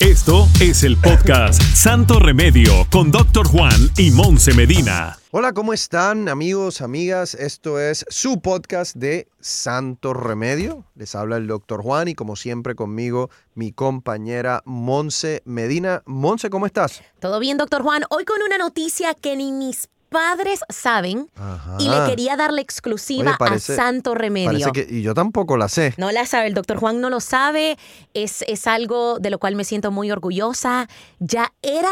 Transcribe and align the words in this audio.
Esto 0.00 0.46
es 0.60 0.82
el 0.84 0.96
podcast 0.96 1.60
Santo 1.60 2.18
Remedio 2.18 2.86
con 2.90 3.10
Doctor 3.10 3.46
Juan 3.48 3.90
y 3.96 4.10
Monse 4.10 4.54
Medina. 4.54 5.18
Hola, 5.30 5.52
¿cómo 5.52 5.72
están 5.72 6.28
amigos, 6.28 6.80
amigas? 6.80 7.34
Esto 7.34 7.80
es 7.80 8.04
su 8.08 8.40
podcast 8.40 8.96
de 8.96 9.28
Santo 9.40 10.14
Remedio. 10.14 10.84
Les 10.94 11.14
habla 11.14 11.36
el 11.36 11.46
doctor 11.46 11.82
Juan 11.82 12.08
y 12.08 12.14
como 12.14 12.36
siempre 12.36 12.74
conmigo 12.74 13.30
mi 13.54 13.72
compañera 13.72 14.62
Monse 14.64 15.42
Medina. 15.44 16.02
Monse, 16.06 16.48
¿cómo 16.48 16.66
estás? 16.66 17.02
Todo 17.20 17.38
bien, 17.40 17.56
doctor 17.56 17.82
Juan. 17.82 18.04
Hoy 18.10 18.24
con 18.24 18.42
una 18.42 18.58
noticia 18.58 19.14
que 19.14 19.36
ni 19.36 19.52
mis 19.52 19.88
padres 20.08 20.60
saben 20.68 21.30
y 21.78 21.88
le 21.88 22.04
quería 22.06 22.36
dar 22.36 22.52
la 22.52 22.60
exclusiva 22.60 23.30
Oye, 23.30 23.38
parece- 23.38 23.72
a 23.74 23.76
Santo 23.76 24.14
Remedio. 24.14 24.72
Que, 24.72 24.86
y 24.88 25.02
yo 25.02 25.14
tampoco 25.14 25.56
la 25.56 25.68
sé. 25.68 25.94
No 25.96 26.10
la 26.10 26.26
sabe, 26.26 26.46
el 26.46 26.54
doctor 26.54 26.78
Juan 26.78 27.00
no 27.00 27.10
lo 27.10 27.20
sabe, 27.20 27.76
es, 28.14 28.42
es 28.48 28.66
algo 28.66 29.18
de 29.18 29.30
lo 29.30 29.38
cual 29.38 29.54
me 29.56 29.64
siento 29.64 29.90
muy 29.90 30.10
orgullosa. 30.10 30.88
Ya 31.18 31.52
era 31.62 31.90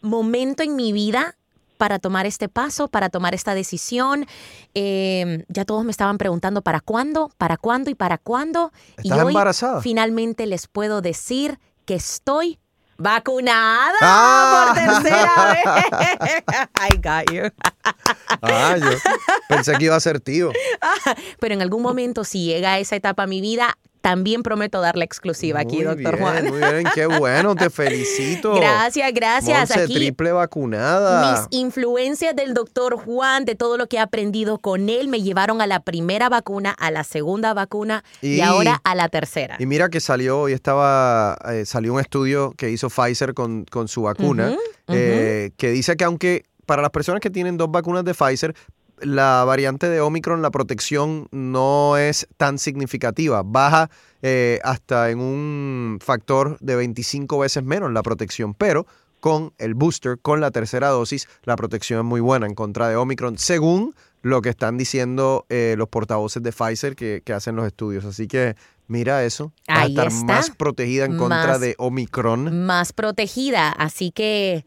momento 0.00 0.62
en 0.62 0.76
mi 0.76 0.92
vida 0.92 1.36
para 1.78 1.98
tomar 1.98 2.26
este 2.26 2.48
paso, 2.48 2.86
para 2.88 3.08
tomar 3.08 3.34
esta 3.34 3.54
decisión. 3.54 4.26
Eh, 4.74 5.44
ya 5.48 5.64
todos 5.64 5.84
me 5.84 5.90
estaban 5.90 6.16
preguntando 6.18 6.62
para 6.62 6.80
cuándo, 6.80 7.30
para 7.38 7.56
cuándo 7.56 7.90
y 7.90 7.94
para 7.94 8.18
cuándo. 8.18 8.72
y 9.02 9.08
¿Estás 9.08 9.24
hoy 9.24 9.32
embarazada? 9.32 9.80
finalmente 9.80 10.46
les 10.46 10.68
puedo 10.68 11.00
decir 11.02 11.58
que 11.84 11.94
estoy 11.94 12.58
vacunada 13.02 13.94
Ah. 14.00 14.72
por 14.74 14.74
tercera 15.02 15.52
vez. 15.52 16.42
I 16.90 16.96
got 16.96 17.30
you. 17.32 17.50
Ah, 18.42 18.76
yo 18.78 18.90
pensé 19.48 19.76
que 19.78 19.84
iba 19.86 19.96
a 19.96 20.00
ser 20.00 20.20
tío. 20.20 20.50
Pero 21.40 21.54
en 21.54 21.62
algún 21.62 21.82
momento, 21.82 22.24
si 22.24 22.44
llega 22.46 22.74
a 22.74 22.78
esa 22.78 22.96
etapa 22.96 23.24
a 23.24 23.26
mi 23.26 23.40
vida, 23.40 23.76
también 24.02 24.42
prometo 24.42 24.80
dar 24.82 24.96
la 24.96 25.04
exclusiva 25.04 25.60
aquí, 25.60 25.82
doctor 25.82 26.16
bien, 26.16 26.20
Juan. 26.20 26.44
Muy 26.48 26.58
bien, 26.58 26.84
qué 26.94 27.06
bueno, 27.06 27.54
te 27.54 27.70
felicito. 27.70 28.54
Gracias, 28.54 29.10
gracias. 29.14 29.70
Monse, 29.70 29.84
Aquí 29.84 29.94
triple 29.94 30.32
vacunada. 30.32 31.32
mis 31.48 31.58
influencias 31.58 32.36
del 32.36 32.52
doctor 32.52 32.96
Juan, 32.96 33.44
de 33.44 33.54
todo 33.54 33.76
lo 33.78 33.86
que 33.86 33.96
he 33.96 34.00
aprendido 34.00 34.58
con 34.58 34.88
él, 34.88 35.08
me 35.08 35.22
llevaron 35.22 35.60
a 35.62 35.66
la 35.66 35.80
primera 35.80 36.28
vacuna, 36.28 36.72
a 36.78 36.90
la 36.90 37.04
segunda 37.04 37.54
vacuna 37.54 38.04
y, 38.20 38.34
Y- 38.36 38.40
ahora 38.42 38.80
a 38.84 38.94
la 38.94 39.08
tercera. 39.08 39.56
Y 39.58 39.66
mira 39.66 39.88
que 39.88 40.00
salió, 40.00 40.40
hoy 40.40 40.52
estaba, 40.52 41.38
eh, 41.52 41.64
salió 41.64 41.94
un 41.94 42.00
estudio 42.00 42.52
que 42.56 42.70
hizo 42.70 42.90
Pfizer 42.90 43.34
con, 43.34 43.64
con 43.64 43.86
su 43.88 44.02
vacuna, 44.02 44.56
eh, 44.88 45.52
que 45.56 45.70
dice 45.70 45.96
que 45.96 46.04
aunque 46.04 46.44
para 46.66 46.82
las 46.82 46.90
personas 46.90 47.20
que 47.20 47.30
tienen 47.30 47.56
dos 47.56 47.70
vacunas 47.70 48.04
de 48.04 48.14
Pfizer, 48.14 48.54
la 49.02 49.44
variante 49.44 49.88
de 49.88 50.00
Omicron, 50.00 50.42
la 50.42 50.50
protección 50.50 51.28
no 51.30 51.96
es 51.96 52.26
tan 52.36 52.58
significativa, 52.58 53.42
baja 53.44 53.90
eh, 54.22 54.60
hasta 54.64 55.10
en 55.10 55.20
un 55.20 55.98
factor 56.00 56.56
de 56.60 56.76
25 56.76 57.38
veces 57.38 57.62
menos 57.64 57.92
la 57.92 58.02
protección, 58.02 58.54
pero 58.54 58.86
con 59.20 59.52
el 59.58 59.74
booster, 59.74 60.18
con 60.20 60.40
la 60.40 60.50
tercera 60.50 60.88
dosis, 60.88 61.28
la 61.44 61.54
protección 61.56 62.00
es 62.00 62.04
muy 62.04 62.20
buena 62.20 62.46
en 62.46 62.54
contra 62.54 62.88
de 62.88 62.96
Omicron, 62.96 63.38
según 63.38 63.94
lo 64.22 64.40
que 64.42 64.48
están 64.48 64.76
diciendo 64.78 65.46
eh, 65.48 65.74
los 65.78 65.88
portavoces 65.88 66.42
de 66.42 66.52
Pfizer 66.52 66.94
que, 66.96 67.22
que 67.24 67.32
hacen 67.32 67.54
los 67.56 67.66
estudios. 67.66 68.04
Así 68.04 68.26
que 68.28 68.56
mira 68.88 69.24
eso, 69.24 69.52
vas 69.68 69.78
a 69.78 69.82
Ahí 69.82 69.90
estar 69.92 70.06
está. 70.08 70.24
más 70.24 70.50
protegida 70.50 71.04
en 71.04 71.16
contra 71.18 71.46
Más- 71.46 71.60
de 71.60 71.74
Omicron. 71.78 72.64
Más 72.66 72.92
protegida, 72.92 73.70
así 73.70 74.10
que 74.12 74.64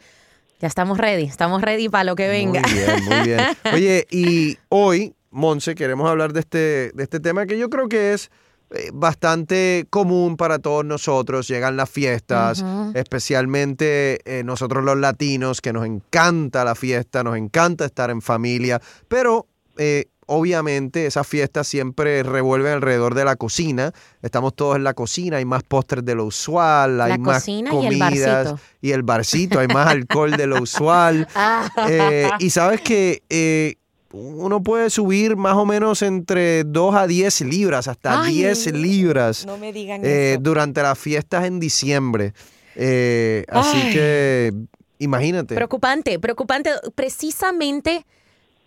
ya 0.60 0.68
estamos 0.68 0.98
ready, 0.98 1.24
estamos 1.24 1.62
ready 1.62 1.90
para 1.90 2.04
lo 2.04 2.16
que 2.16 2.28
venga. 2.28 2.62
Muy 2.62 2.74
bien, 2.74 3.06
muy 3.06 3.28
bien. 3.28 3.40
Oye, 3.74 4.08
y 4.10 4.58
hoy, 4.70 5.14
Monse, 5.32 5.76
queremos 5.76 6.10
hablar 6.10 6.34
de 6.34 6.40
este, 6.42 6.92
de 6.94 7.04
este 7.04 7.20
tema 7.20 7.46
que 7.46 7.58
yo 7.58 7.70
creo 7.70 7.90
que 7.90 8.14
es 8.14 8.32
eh, 8.72 8.90
bastante 8.94 9.86
común 9.90 10.38
para 10.38 10.60
todos 10.60 10.84
nosotros. 10.84 11.48
Llegan 11.48 11.78
las 11.78 11.90
fiestas, 11.90 12.64
especialmente 12.96 14.20
eh, 14.26 14.44
nosotros 14.44 14.84
los 14.84 14.98
latinos, 14.98 15.62
que 15.62 15.72
nos 15.72 15.86
encanta 15.86 16.66
la 16.66 16.74
fiesta, 16.74 17.24
nos 17.24 17.38
encanta 17.38 17.86
estar 17.86 18.10
en 18.10 18.22
familia, 18.22 18.82
pero 19.08 19.48
eh, 19.78 20.06
obviamente 20.28 21.06
esas 21.06 21.28
fiestas 21.28 21.68
siempre 21.68 22.24
revuelven 22.24 22.74
alrededor 22.74 23.14
de 23.16 23.26
la 23.26 23.36
cocina. 23.36 23.92
Estamos 24.22 24.56
todos 24.56 24.76
en 24.76 24.84
la 24.84 24.94
cocina, 24.94 25.38
hay 25.38 25.46
más 25.46 25.64
postres 25.64 26.04
de 26.06 26.16
lo 26.16 26.26
usual, 26.26 27.00
hay 27.02 27.12
La 27.12 27.18
más 27.18 27.38
cocina 27.44 27.72
y 27.72 27.76
el 27.78 27.84
comidas 28.00 28.46
barcito. 28.46 28.60
y 28.82 28.92
el 28.92 29.04
barcito, 29.04 29.60
hay 29.60 29.68
más 29.68 29.88
alcohol 29.88 30.32
de 30.32 30.48
lo 30.48 30.62
usual. 30.62 31.28
Ah. 31.38 31.70
Eh, 31.90 32.30
y 32.40 32.50
sabes 32.50 32.82
que 32.82 33.22
eh, 33.30 33.76
uno 34.12 34.64
puede 34.64 34.90
subir 34.90 35.36
más 35.36 35.56
o 35.56 35.66
menos 35.66 36.02
entre 36.02 36.64
2 36.64 36.96
a 36.96 37.08
10 37.08 37.42
libras, 37.42 37.88
hasta 37.88 38.24
Ay, 38.24 38.36
10 38.36 38.74
libras 38.74 39.46
No 39.46 39.58
me 39.58 39.74
digan 39.74 40.02
eh, 40.04 40.34
eso. 40.34 40.42
durante 40.42 40.82
las 40.82 40.98
fiestas 40.98 41.46
en 41.46 41.60
diciembre. 41.60 42.34
Así 42.76 43.92
que 43.92 44.54
imagínate. 45.00 45.56
Preocupante, 45.56 46.20
preocupante. 46.20 46.72
Precisamente 46.96 48.06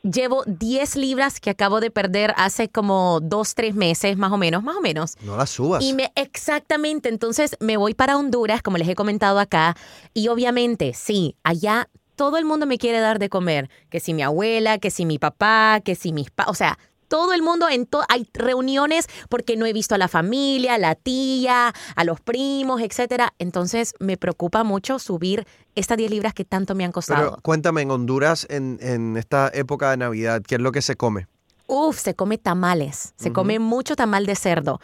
llevo 0.03 0.45
10 0.47 0.97
libras 0.97 1.41
que 1.41 1.51
acabo 1.51 1.81
de 1.81 1.91
perder 1.91 2.35
hace 2.37 2.69
como 2.69 3.21
2, 3.21 3.55
3 3.55 3.75
meses, 3.75 4.17
más 4.17 4.33
o 4.33 4.37
menos, 4.37 4.63
más 4.63 4.77
o 4.77 4.81
menos. 4.81 5.17
no 5.23 5.37
las 5.37 5.51
subas. 5.51 5.83
Y 5.83 5.93
me, 5.93 6.13
exactamente, 6.15 7.09
entonces 7.09 7.57
me 7.61 7.77
voy 7.77 7.95
para 7.95 8.17
Honduras, 8.17 8.63
como 8.63 8.79
les 8.79 8.89
he 8.89 8.95
comentado 8.95 9.39
acá, 9.39 9.77
y 10.15 10.29
obviamente, 10.29 10.93
sí, 10.95 11.37
allá 11.43 11.89
todo 12.17 12.37
el 12.37 12.45
mundo 12.45 12.67
me 12.67 12.79
quiere 12.79 12.99
dar 12.99 13.19
de 13.19 13.29
comer, 13.29 13.71
que 13.91 14.01
si 14.01 14.13
mi 14.13 14.23
abuela, 14.23 14.79
que 14.79 14.91
si 14.91 15.07
mi 15.07 15.19
papá, 15.19 15.81
que 15.85 15.95
si 15.95 16.13
mis 16.13 16.31
pa, 16.31 16.47
o 16.49 16.55
sea, 16.55 16.79
todo 17.09 17.33
el 17.33 17.43
mundo, 17.43 17.69
en 17.69 17.87
to- 17.87 18.03
hay 18.09 18.29
reuniones 18.35 19.07
porque 19.29 19.57
no 19.57 19.67
he 19.67 19.73
visto 19.73 19.95
a 19.95 19.99
la 19.99 20.09
familia, 20.09 20.75
a 20.75 20.79
la 20.79 20.95
tía, 20.95 21.73
a 21.97 22.05
los 22.05 22.21
primos, 22.21 22.81
etcétera. 22.81 23.35
Entonces 23.39 23.95
me 23.99 24.17
preocupa 24.17 24.63
mucho 24.65 24.99
subir 24.99 25.47
estas 25.75 25.97
10 25.97 26.11
libras 26.11 26.35
que 26.35 26.45
tanto 26.45 26.75
me 26.75 26.85
han 26.85 26.93
costado. 26.93 27.31
Pero 27.31 27.43
cuéntame, 27.43 27.83
en 27.83 27.91
Honduras, 27.91 28.47
en, 28.51 28.79
en 28.83 29.17
esta 29.17 29.51
época 29.55 29.91
de 29.91 29.97
Navidad, 29.97 30.43
¿qué 30.47 30.57
es 30.57 30.61
lo 30.61 30.73
que 30.73 30.83
se 30.83 30.97
come? 30.97 31.27
Uf, 31.67 31.99
se 31.99 32.15
come 32.15 32.39
tamales, 32.39 33.13
se 33.17 33.33
come 33.33 33.59
mucho 33.59 33.95
tamal 33.95 34.25
de 34.25 34.35
cerdo. 34.37 34.81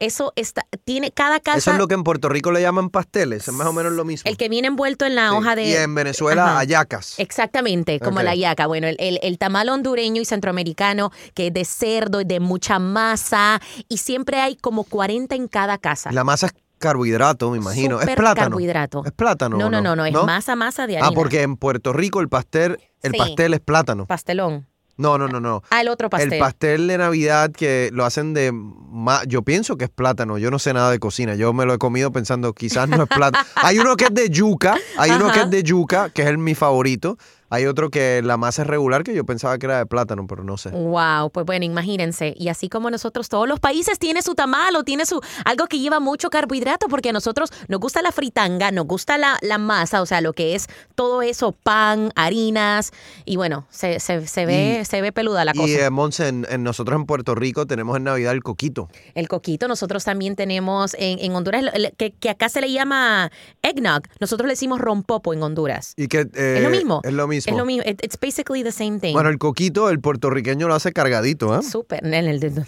Eso 0.00 0.32
está, 0.36 0.66
tiene 0.84 1.10
cada 1.12 1.40
casa. 1.40 1.58
Eso 1.58 1.72
es 1.72 1.78
lo 1.78 1.88
que 1.88 1.94
en 1.94 2.04
Puerto 2.04 2.28
Rico 2.28 2.50
le 2.52 2.60
llaman 2.60 2.90
pasteles, 2.90 3.48
es 3.48 3.54
más 3.54 3.66
o 3.66 3.72
menos 3.72 3.92
lo 3.92 4.04
mismo. 4.04 4.28
El 4.30 4.36
que 4.36 4.48
viene 4.48 4.68
envuelto 4.68 5.04
en 5.06 5.14
la 5.14 5.30
Sí. 5.30 5.36
hoja 5.36 5.56
de. 5.56 5.64
Y 5.68 5.74
en 5.74 5.94
Venezuela, 5.94 6.44
Ajá. 6.46 6.58
hallacas. 6.58 7.14
Exactamente, 7.18 8.00
como 8.00 8.22
la 8.22 8.34
yaca. 8.34 8.66
Bueno, 8.66 8.86
el, 8.86 8.96
el- 8.98 9.18
el 9.22 9.38
tamal 9.38 9.68
hondureño 9.68 10.20
y 10.22 10.24
centroamericano, 10.24 11.10
que 11.34 11.48
es 11.48 11.52
de 11.54 11.64
cerdo 11.64 12.18
de 12.24 12.40
mucha 12.40 12.78
masa, 12.78 13.60
y 13.88 13.98
siempre 13.98 14.40
hay 14.40 14.56
como 14.56 14.84
40 14.84 15.34
en 15.34 15.48
cada 15.48 15.78
casa. 15.78 16.10
La 16.12 16.24
masa 16.24 16.46
es 16.46 16.52
carbohidrato, 16.78 17.50
me 17.50 17.58
imagino. 17.58 18.00
es 18.00 18.06
plátano. 18.14 18.34
carbohidrato. 18.50 19.02
Es 19.04 19.12
plátano. 19.12 19.56
no, 19.58 19.66
o 19.66 19.70
no, 19.70 19.80
no, 19.80 19.96
no, 19.96 20.04
es 20.06 20.12
masa, 20.14 20.54
masa 20.56 20.86
de 20.86 20.96
harina. 20.98 21.08
Ah, 21.08 21.12
porque 21.14 21.42
en 21.42 21.56
Puerto 21.56 21.92
Rico 21.92 22.20
el 22.20 22.28
pastel, 22.28 22.78
el 23.02 23.12
Sí. 23.12 23.18
pastel 23.18 23.54
es 23.54 23.60
plátano. 23.60 24.06
Pastelón. 24.06 24.66
No, 24.98 25.16
no, 25.16 25.28
no, 25.28 25.40
no. 25.40 25.62
Ah, 25.70 25.80
el 25.80 25.88
otro 25.88 26.10
pastel. 26.10 26.32
El 26.34 26.38
pastel 26.40 26.86
de 26.88 26.98
Navidad 26.98 27.50
que 27.52 27.88
lo 27.92 28.04
hacen 28.04 28.34
de 28.34 28.50
ma- 28.52 29.22
yo 29.26 29.42
pienso 29.42 29.76
que 29.76 29.84
es 29.84 29.90
plátano, 29.90 30.38
yo 30.38 30.50
no 30.50 30.58
sé 30.58 30.74
nada 30.74 30.90
de 30.90 30.98
cocina, 30.98 31.36
yo 31.36 31.52
me 31.52 31.64
lo 31.64 31.72
he 31.74 31.78
comido 31.78 32.10
pensando 32.12 32.52
quizás 32.52 32.88
no 32.88 33.04
es 33.04 33.08
plátano. 33.08 33.44
hay 33.54 33.78
uno 33.78 33.96
que 33.96 34.06
es 34.06 34.14
de 34.14 34.28
yuca, 34.28 34.76
hay 34.98 35.12
uno 35.12 35.30
que 35.32 35.40
es 35.42 35.50
de 35.50 35.62
yuca, 35.62 36.10
que 36.10 36.22
es 36.22 36.28
el 36.28 36.38
mi 36.38 36.54
favorito. 36.54 37.16
Hay 37.50 37.66
otro 37.66 37.90
que 37.90 38.20
la 38.22 38.36
masa 38.36 38.62
es 38.62 38.68
regular 38.68 39.02
que 39.04 39.14
yo 39.14 39.24
pensaba 39.24 39.56
que 39.58 39.66
era 39.66 39.78
de 39.78 39.86
plátano, 39.86 40.26
pero 40.26 40.44
no 40.44 40.56
sé. 40.58 40.68
Wow, 40.70 41.30
pues 41.30 41.46
bueno, 41.46 41.64
imagínense. 41.64 42.34
Y 42.36 42.48
así 42.48 42.68
como 42.68 42.90
nosotros, 42.90 43.28
todos 43.28 43.48
los 43.48 43.58
países 43.58 43.98
tiene 43.98 44.20
su 44.22 44.34
tamal 44.34 44.76
o 44.76 44.84
tiene 44.84 45.06
su 45.06 45.20
algo 45.46 45.66
que 45.66 45.78
lleva 45.78 45.98
mucho 45.98 46.28
carbohidrato, 46.28 46.88
porque 46.88 47.08
a 47.08 47.12
nosotros 47.12 47.50
nos 47.68 47.80
gusta 47.80 48.02
la 48.02 48.12
fritanga, 48.12 48.70
nos 48.70 48.86
gusta 48.86 49.16
la, 49.16 49.38
la 49.40 49.56
masa, 49.56 50.02
o 50.02 50.06
sea, 50.06 50.20
lo 50.20 50.34
que 50.34 50.54
es 50.54 50.66
todo 50.94 51.22
eso, 51.22 51.52
pan, 51.52 52.12
harinas, 52.16 52.92
y 53.24 53.36
bueno, 53.36 53.66
se, 53.70 53.98
se, 54.00 54.26
se 54.26 54.44
ve, 54.44 54.80
Y- 54.82 54.84
se 54.84 55.00
ve 55.00 55.12
peluda 55.12 55.44
la 55.46 55.54
cosa. 55.54 55.68
Y 55.68 55.74
eh, 55.76 55.88
Monse, 55.90 56.28
en, 56.28 56.46
en 56.50 56.62
nosotros 56.62 56.98
en 57.00 57.06
Puerto 57.06 57.34
Rico 57.34 57.66
tenemos 57.66 57.96
en 57.96 58.04
Navidad 58.04 58.32
el 58.32 58.42
coquito. 58.42 58.88
El 59.14 59.26
coquito, 59.28 59.68
nosotros 59.68 60.04
también 60.04 60.36
tenemos 60.36 60.94
en, 60.98 61.18
en 61.20 61.34
Honduras, 61.34 61.64
que, 61.96 62.12
que 62.12 62.28
acá 62.30 62.50
se 62.50 62.60
le 62.60 62.70
llama 62.72 63.30
eggnog, 63.62 64.02
nosotros 64.20 64.46
le 64.46 64.52
decimos 64.52 64.80
rompopo 64.80 65.32
en 65.32 65.42
Honduras. 65.42 65.94
Y 65.96 66.08
que, 66.08 66.28
eh, 66.34 66.54
es 66.58 66.62
lo 66.62 66.68
mismo. 66.70 67.00
Es 67.04 67.12
lo 67.12 67.26
mismo. 67.26 67.37
Es 67.46 67.56
lo 67.56 67.64
mismo. 67.64 67.82
It- 67.86 68.02
it's 68.04 68.18
basically 68.20 68.62
the 68.62 68.72
same 68.72 68.98
thing. 69.00 69.12
Bueno, 69.12 69.28
el 69.30 69.38
coquito, 69.38 69.90
el 69.90 70.00
puertorriqueño 70.00 70.68
lo 70.68 70.74
hace 70.74 70.92
cargadito, 70.92 71.58
¿eh? 71.58 71.62
Súper. 71.62 72.04
En 72.06 72.14
el, 72.14 72.64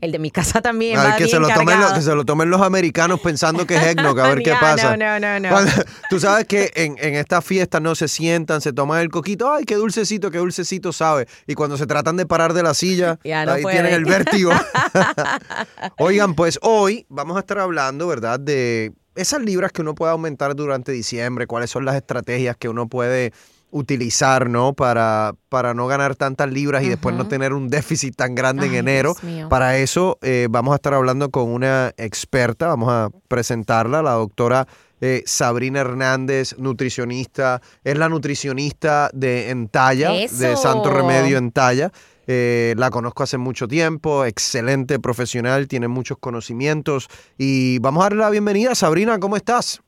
el 0.00 0.12
de 0.12 0.18
mi 0.18 0.30
casa 0.30 0.62
también 0.62 0.98
A 0.98 1.02
ver, 1.02 1.12
va 1.12 1.16
que, 1.18 1.28
se 1.28 1.38
lo 1.38 1.46
tomen 1.48 1.58
los, 1.66 1.74
cargado. 1.76 1.94
que 1.94 2.00
se 2.00 2.14
lo 2.14 2.24
tomen 2.24 2.48
los 2.50 2.62
americanos 2.62 3.20
pensando 3.20 3.66
que 3.66 3.76
es 3.76 3.82
eggnog, 3.88 4.18
a 4.18 4.28
ver 4.28 4.42
qué 4.42 4.52
pasa. 4.58 4.96
No, 4.96 5.18
no, 5.18 5.20
no, 5.20 5.40
no. 5.40 5.48
Cuando- 5.50 5.70
tú 6.08 6.18
sabes 6.18 6.46
que 6.46 6.70
en, 6.74 6.96
en 6.98 7.14
estas 7.14 7.44
fiestas 7.44 7.82
no 7.82 7.94
se 7.94 8.08
sientan, 8.08 8.60
se 8.62 8.72
toman 8.72 9.00
el 9.02 9.10
coquito, 9.10 9.52
ay, 9.52 9.64
qué 9.64 9.74
dulcecito, 9.76 10.30
qué 10.30 10.38
dulcecito 10.38 10.90
sabe. 10.92 11.26
Y 11.46 11.54
cuando 11.54 11.76
se 11.76 11.86
tratan 11.86 12.16
de 12.16 12.24
parar 12.26 12.54
de 12.54 12.62
la 12.62 12.72
silla, 12.74 13.18
Ya 13.24 13.44
no 13.44 13.52
ahí 13.52 13.62
tienen 13.64 13.92
el 13.92 14.04
vértigo. 14.06 14.50
Oigan, 15.98 16.34
pues 16.34 16.58
hoy 16.62 17.06
vamos 17.08 17.36
a 17.36 17.40
estar 17.40 17.58
hablando, 17.58 18.06
¿verdad? 18.06 18.40
De 18.40 18.92
esas 19.14 19.42
libras 19.42 19.72
que 19.72 19.82
uno 19.82 19.94
puede 19.94 20.12
aumentar 20.12 20.54
durante 20.56 20.92
diciembre, 20.92 21.46
cuáles 21.46 21.70
son 21.70 21.84
las 21.84 21.96
estrategias 21.96 22.56
que 22.56 22.68
uno 22.68 22.86
puede 22.88 23.32
utilizar, 23.72 24.48
¿no? 24.48 24.74
Para, 24.74 25.34
para 25.48 25.74
no 25.74 25.88
ganar 25.88 26.14
tantas 26.14 26.50
libras 26.52 26.84
y 26.84 26.88
después 26.88 27.16
no 27.16 27.26
tener 27.26 27.52
un 27.52 27.68
déficit 27.68 28.14
tan 28.14 28.34
grande 28.34 28.66
en 28.66 28.74
enero. 28.74 29.16
Para 29.48 29.78
eso 29.78 30.18
eh, 30.22 30.46
vamos 30.48 30.72
a 30.72 30.76
estar 30.76 30.94
hablando 30.94 31.30
con 31.30 31.48
una 31.48 31.92
experta, 31.96 32.68
vamos 32.68 32.90
a 32.90 33.08
presentarla, 33.28 34.02
la 34.02 34.12
doctora 34.12 34.68
eh, 35.00 35.24
Sabrina 35.26 35.80
Hernández, 35.80 36.54
nutricionista, 36.58 37.60
es 37.82 37.98
la 37.98 38.08
nutricionista 38.08 39.10
de 39.12 39.50
Entalla, 39.50 40.10
de 40.10 40.24
¡Eso! 40.24 40.56
Santo 40.56 40.90
Remedio 40.90 41.38
Entalla. 41.38 41.90
Eh, 42.28 42.74
la 42.76 42.90
conozco 42.90 43.24
hace 43.24 43.36
mucho 43.36 43.66
tiempo, 43.66 44.24
excelente 44.24 45.00
profesional, 45.00 45.66
tiene 45.66 45.88
muchos 45.88 46.18
conocimientos 46.18 47.08
y 47.36 47.80
vamos 47.80 48.02
a 48.02 48.04
darle 48.04 48.20
la 48.20 48.30
bienvenida. 48.30 48.76
Sabrina, 48.76 49.18
¿cómo 49.18 49.36
estás? 49.36 49.82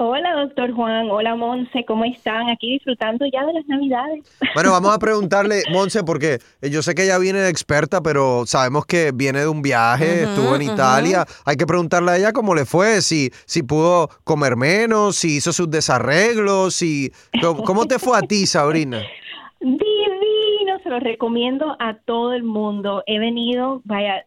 Hola, 0.00 0.32
doctor 0.42 0.72
Juan. 0.74 1.10
Hola, 1.10 1.34
Monse. 1.34 1.84
¿Cómo 1.84 2.04
están? 2.04 2.48
Aquí 2.50 2.74
disfrutando 2.74 3.26
ya 3.32 3.44
de 3.44 3.52
las 3.52 3.66
Navidades. 3.66 4.22
Bueno, 4.54 4.70
vamos 4.70 4.94
a 4.94 4.98
preguntarle, 5.00 5.64
Monse, 5.72 6.04
porque 6.04 6.38
eh, 6.62 6.70
yo 6.70 6.82
sé 6.82 6.94
que 6.94 7.02
ella 7.02 7.18
viene 7.18 7.40
de 7.40 7.50
experta, 7.50 8.00
pero 8.00 8.46
sabemos 8.46 8.86
que 8.86 9.10
viene 9.12 9.40
de 9.40 9.48
un 9.48 9.60
viaje, 9.60 10.22
estuvo 10.22 10.54
en. 10.54 10.62
Italia. 10.62 11.24
Hay 11.44 11.56
que 11.56 11.66
preguntarle 11.66 12.12
a 12.12 12.16
ella 12.16 12.32
cómo 12.32 12.54
le 12.54 12.64
fue, 12.64 13.02
si, 13.02 13.30
si 13.44 13.64
pudo 13.64 14.08
comer 14.22 14.54
menos, 14.54 15.16
si 15.16 15.38
hizo 15.38 15.52
sus 15.52 15.68
desarreglos, 15.68 16.74
si... 16.74 17.10
¿Cómo, 17.42 17.64
cómo 17.64 17.86
te 17.86 17.98
fue 17.98 18.16
a 18.16 18.22
ti, 18.22 18.46
Sabrina? 18.46 19.02
Divino, 19.60 20.78
se 20.84 20.90
lo 20.90 21.00
recomiendo 21.00 21.74
a 21.80 21.94
todo 21.94 22.34
el 22.34 22.44
mundo. 22.44 23.02
He 23.06 23.18
venido, 23.18 23.80
vaya, 23.84 24.24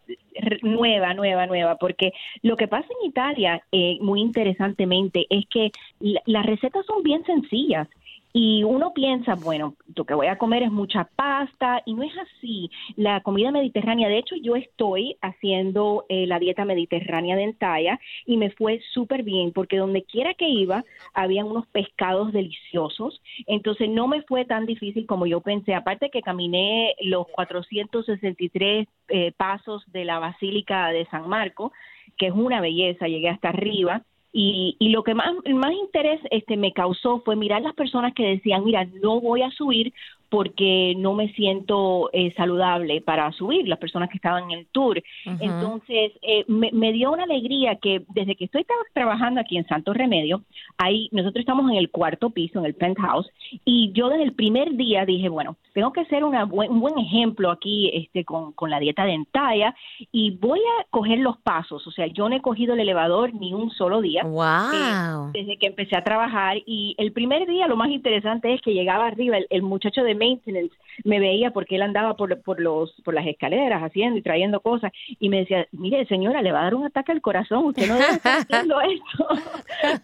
nueva, 0.61 1.13
nueva, 1.13 1.45
nueva, 1.47 1.75
porque 1.77 2.13
lo 2.41 2.55
que 2.55 2.67
pasa 2.67 2.87
en 3.01 3.09
Italia, 3.09 3.63
eh, 3.71 3.97
muy 4.01 4.21
interesantemente, 4.21 5.25
es 5.29 5.45
que 5.47 5.71
la- 5.99 6.21
las 6.25 6.45
recetas 6.45 6.85
son 6.85 7.03
bien 7.03 7.23
sencillas. 7.25 7.87
Y 8.33 8.63
uno 8.63 8.93
piensa, 8.93 9.35
bueno, 9.35 9.75
lo 9.93 10.05
que 10.05 10.13
voy 10.13 10.27
a 10.27 10.37
comer 10.37 10.63
es 10.63 10.71
mucha 10.71 11.09
pasta 11.15 11.81
y 11.85 11.93
no 11.93 12.03
es 12.03 12.13
así. 12.17 12.69
La 12.95 13.21
comida 13.21 13.51
mediterránea, 13.51 14.07
de 14.07 14.19
hecho 14.19 14.35
yo 14.35 14.55
estoy 14.55 15.17
haciendo 15.21 16.05
eh, 16.07 16.25
la 16.27 16.39
dieta 16.39 16.63
mediterránea 16.63 17.35
de 17.35 17.43
Entalla 17.43 17.99
y 18.25 18.37
me 18.37 18.51
fue 18.51 18.79
súper 18.93 19.23
bien 19.23 19.51
porque 19.51 19.77
donde 19.77 20.03
quiera 20.03 20.33
que 20.33 20.47
iba 20.47 20.83
habían 21.13 21.47
unos 21.47 21.67
pescados 21.67 22.31
deliciosos. 22.31 23.21
Entonces 23.47 23.89
no 23.89 24.07
me 24.07 24.21
fue 24.23 24.45
tan 24.45 24.65
difícil 24.65 25.05
como 25.05 25.25
yo 25.25 25.41
pensé. 25.41 25.73
Aparte 25.73 26.09
que 26.09 26.21
caminé 26.21 26.95
los 27.01 27.27
463 27.27 28.87
eh, 29.09 29.31
pasos 29.35 29.83
de 29.91 30.05
la 30.05 30.19
Basílica 30.19 30.87
de 30.89 31.05
San 31.07 31.27
Marco, 31.27 31.73
que 32.17 32.27
es 32.27 32.33
una 32.33 32.61
belleza, 32.61 33.07
llegué 33.07 33.29
hasta 33.29 33.49
arriba. 33.49 34.03
Y, 34.33 34.77
y 34.79 34.89
lo 34.89 35.03
que 35.03 35.13
más, 35.13 35.33
más 35.53 35.73
interés 35.73 36.21
este, 36.31 36.55
me 36.55 36.71
causó 36.71 37.21
fue 37.25 37.35
mirar 37.35 37.61
las 37.61 37.73
personas 37.75 38.13
que 38.13 38.23
decían, 38.23 38.63
mira, 38.63 38.85
no 38.85 39.19
voy 39.19 39.41
a 39.41 39.51
subir 39.51 39.93
porque 40.31 40.93
no 40.97 41.13
me 41.13 41.27
siento 41.33 42.09
eh, 42.13 42.33
saludable 42.37 43.01
para 43.01 43.29
subir, 43.33 43.67
las 43.67 43.79
personas 43.79 44.09
que 44.09 44.15
estaban 44.15 44.45
en 44.49 44.59
el 44.59 44.65
tour. 44.67 45.03
Entonces, 45.41 46.13
eh, 46.21 46.45
me, 46.47 46.71
me 46.71 46.93
dio 46.93 47.11
una 47.11 47.23
alegría 47.23 47.75
que 47.75 48.03
desde 48.15 48.35
que 48.37 48.45
estoy 48.45 48.61
tra- 48.63 48.87
trabajando 48.93 49.41
aquí 49.41 49.57
en 49.57 49.67
Santo 49.67 49.93
Remedio, 49.93 50.41
ahí 50.77 51.09
nosotros 51.11 51.41
estamos 51.41 51.69
en 51.69 51.75
el 51.75 51.89
cuarto 51.91 52.29
piso, 52.29 52.59
en 52.59 52.65
el 52.65 52.75
penthouse, 52.75 53.29
y 53.65 53.91
yo 53.91 54.07
desde 54.07 54.23
el 54.23 54.31
primer 54.33 54.75
día 54.77 55.05
dije, 55.05 55.27
bueno, 55.27 55.57
tengo 55.73 55.91
que 55.91 56.05
ser 56.05 56.23
una 56.23 56.45
buen- 56.45 56.71
un 56.71 56.79
buen 56.79 56.97
ejemplo 56.97 57.51
aquí 57.51 57.89
este, 57.93 58.23
con, 58.23 58.53
con 58.53 58.69
la 58.69 58.79
dieta 58.79 59.03
de 59.05 59.11
Entalla 59.13 59.75
y 60.13 60.31
voy 60.31 60.59
a 60.59 60.85
coger 60.89 61.19
los 61.19 61.37
pasos. 61.39 61.85
O 61.87 61.91
sea, 61.91 62.07
yo 62.07 62.29
no 62.29 62.35
he 62.37 62.41
cogido 62.41 62.73
el 62.73 62.79
elevador 62.79 63.33
ni 63.33 63.53
un 63.53 63.69
solo 63.71 63.99
día 64.01 64.23
Wow. 64.23 65.31
desde 65.33 65.57
que 65.57 65.67
empecé 65.67 65.97
a 65.97 66.03
trabajar 66.03 66.57
y 66.65 66.95
el 66.97 67.11
primer 67.11 67.45
día 67.47 67.67
lo 67.67 67.75
más 67.75 67.89
interesante 67.89 68.53
es 68.53 68.61
que 68.61 68.73
llegaba 68.73 69.07
arriba 69.07 69.37
el, 69.37 69.47
el 69.49 69.61
muchacho 69.61 70.03
de 70.03 70.15
maintenance 70.21 70.73
me 71.03 71.19
veía 71.19 71.51
porque 71.51 71.75
él 71.77 71.81
andaba 71.81 72.15
por, 72.15 72.41
por 72.41 72.59
los 72.61 72.91
por 73.03 73.13
las 73.13 73.25
escaleras 73.25 73.81
haciendo 73.81 74.17
y 74.19 74.21
trayendo 74.21 74.59
cosas 74.59 74.91
y 75.19 75.29
me 75.29 75.37
decía 75.39 75.65
mire 75.71 76.05
señora 76.07 76.41
le 76.41 76.51
va 76.51 76.61
a 76.61 76.63
dar 76.65 76.75
un 76.75 76.85
ataque 76.85 77.11
al 77.11 77.21
corazón 77.21 77.65
usted 77.65 77.87
no 77.87 77.95
debe 77.95 78.11
estar 78.11 78.41
haciendo 78.41 78.75
esto 78.95 79.27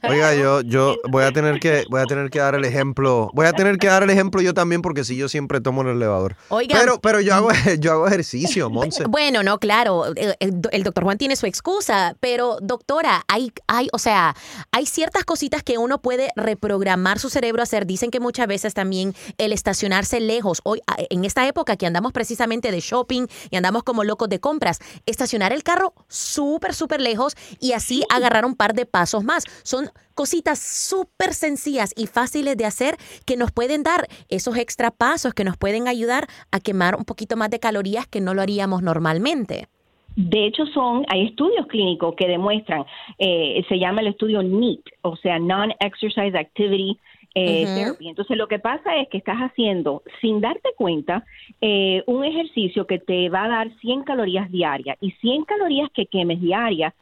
Oiga, 0.10 0.34
yo, 0.36 0.62
yo 0.62 0.96
voy 1.10 1.24
a 1.24 1.32
tener 1.32 1.60
que, 1.60 1.84
voy 1.90 2.02
a 2.02 2.06
tener 2.06 2.30
que 2.30 2.40
dar 2.40 2.56
el 2.56 2.66
ejemplo. 2.66 3.30
Voy 3.34 3.46
a 3.46 3.52
tener 3.54 3.78
que 3.78 3.88
dar 3.88 4.04
el 4.04 4.10
ejemplo 4.10 4.42
yo 4.42 4.54
también, 4.54 4.82
porque 4.82 5.04
si 5.04 5.16
yo 5.18 5.28
siempre 5.28 5.62
tomo 5.62 5.82
el 5.82 5.90
elevador. 5.90 6.36
Oigan. 6.50 6.80
Pero, 6.80 7.00
pero 7.02 7.22
yo 7.22 7.34
hago, 7.36 7.50
yo 7.80 7.92
hago 7.92 8.08
ejercicio, 8.08 8.70
Monse. 8.70 9.04
Bueno, 9.08 9.44
no, 9.44 9.60
claro, 9.60 10.06
el, 10.16 10.36
el- 10.40 10.62
el 10.72 10.84
doctor 10.84 11.04
Juan 11.04 11.18
tiene 11.18 11.36
su 11.36 11.46
excusa, 11.46 12.16
pero 12.20 12.58
doctora, 12.62 13.24
hay, 13.28 13.52
hay, 13.68 13.88
o 13.94 14.00
sea, 14.00 14.36
hay 14.72 14.86
ciertas 14.86 15.24
cositas 15.26 15.62
que 15.64 15.78
uno 15.78 16.00
puede 16.02 16.30
reprogramar 16.36 17.20
su 17.20 17.30
cerebro 17.30 17.62
a 17.62 17.64
hacer. 17.64 17.86
Dicen 17.86 18.10
que 18.10 18.20
muchas 18.20 18.48
veces 18.48 18.74
también 18.74 19.14
el 19.38 19.52
estacionarse 19.54 20.07
lejos, 20.14 20.62
hoy, 20.64 20.80
en 21.10 21.26
esta 21.26 21.48
época 21.48 21.78
que 21.78 21.86
andamos 21.86 22.14
precisamente 22.14 22.72
de 22.72 22.80
shopping 22.80 23.28
y 23.52 23.56
andamos 23.58 23.84
como 23.84 24.04
locos 24.04 24.30
de 24.30 24.40
compras, 24.40 24.80
estacionar 25.06 25.54
el 25.54 25.64
carro 25.64 25.94
súper, 26.08 26.74
súper 26.74 27.02
lejos 27.02 27.36
y 27.60 27.74
así 27.74 28.04
agarrar 28.10 28.46
un 28.46 28.56
par 28.56 28.74
de 28.74 28.86
pasos 28.86 29.24
más. 29.24 29.44
Son 29.64 29.90
cositas 30.16 30.60
súper 30.60 31.34
sencillas 31.34 31.94
y 31.96 32.08
fáciles 32.08 32.58
de 32.58 32.66
hacer 32.66 32.98
que 33.26 33.38
nos 33.38 33.52
pueden 33.52 33.84
dar 33.84 34.08
esos 34.30 34.58
extra 34.58 34.92
pasos 34.92 35.34
que 35.34 35.44
nos 35.44 35.58
pueden 35.58 35.88
ayudar 35.88 36.28
a 36.52 36.60
quemar 36.60 36.96
un 36.96 37.06
poquito 37.06 37.38
más 37.38 37.50
de 37.50 37.60
calorías 37.60 38.08
que 38.08 38.22
no 38.22 38.34
lo 38.34 38.42
haríamos 38.42 38.82
normalmente. 38.82 39.68
De 40.18 40.48
hecho, 40.48 40.66
son, 40.74 41.06
hay 41.10 41.28
estudios 41.28 41.68
clínicos 41.68 42.16
que 42.16 42.28
demuestran, 42.28 42.86
eh, 43.20 43.64
se 43.70 43.78
llama 43.78 44.02
el 44.02 44.08
estudio 44.08 44.42
NEAT, 44.42 44.80
o 45.04 45.16
sea, 45.16 45.38
Non-Exercise 45.38 46.36
Activity 46.36 46.98
eh. 47.38 47.66
Therapy. 47.66 48.10
Entonces, 48.10 48.38
lo 48.38 48.48
que 48.48 48.60
pasa 48.60 48.96
es 48.98 49.10
que 49.10 49.18
estás 49.18 49.38
haciendo, 49.38 50.04
sin 50.22 50.42
darte 50.42 50.70
cuenta, 50.76 51.26
eh, 51.62 52.04
un 52.08 52.24
ejercicio 52.24 52.88
que 52.88 53.00
te 53.00 53.30
va 53.30 53.46
a 53.46 53.50
dar 53.50 53.72
100 53.80 54.04
calorías 54.04 54.52
diarias. 54.52 54.98
Y 55.02 55.12
100 55.12 55.46
calorías 55.46 55.90
que 55.94 56.08
quemes 56.08 56.42
diarias 56.42 56.94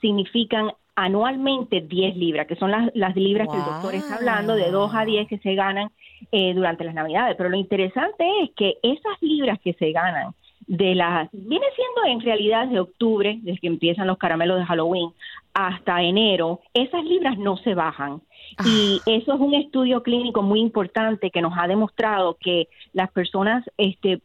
significan 0.00 0.72
anualmente 0.96 1.80
10 1.80 2.16
libras, 2.16 2.46
que 2.46 2.56
son 2.56 2.70
las, 2.70 2.90
las 2.94 3.16
libras 3.16 3.48
que 3.48 3.56
el 3.56 3.64
doctor 3.64 3.94
está 3.94 4.16
hablando, 4.16 4.54
de 4.54 4.70
2 4.70 4.94
a 4.94 5.04
10 5.04 5.28
que 5.28 5.38
se 5.38 5.54
ganan 5.54 5.90
eh, 6.30 6.54
durante 6.54 6.84
las 6.84 6.94
navidades. 6.94 7.36
Pero 7.36 7.48
lo 7.48 7.56
interesante 7.56 8.24
es 8.42 8.50
que 8.56 8.78
esas 8.82 9.20
libras 9.20 9.58
que 9.60 9.72
se 9.74 9.92
ganan 9.92 10.34
de 10.66 10.94
las, 10.94 11.28
viene 11.32 11.66
siendo 11.74 12.14
en 12.14 12.20
realidad 12.20 12.68
de 12.68 12.80
octubre, 12.80 13.38
desde 13.42 13.58
que 13.58 13.66
empiezan 13.66 14.06
los 14.06 14.18
caramelos 14.18 14.58
de 14.58 14.64
Halloween, 14.64 15.10
hasta 15.52 16.02
enero, 16.02 16.60
esas 16.72 17.04
libras 17.04 17.38
no 17.38 17.56
se 17.58 17.74
bajan. 17.74 18.20
Y 18.64 19.00
eso 19.06 19.34
es 19.34 19.40
un 19.40 19.54
estudio 19.54 20.02
clínico 20.02 20.42
muy 20.42 20.60
importante 20.60 21.30
que 21.30 21.42
nos 21.42 21.52
ha 21.56 21.66
demostrado 21.66 22.36
que 22.40 22.68
las 22.92 23.10
personas 23.10 23.64
este, 23.78 24.20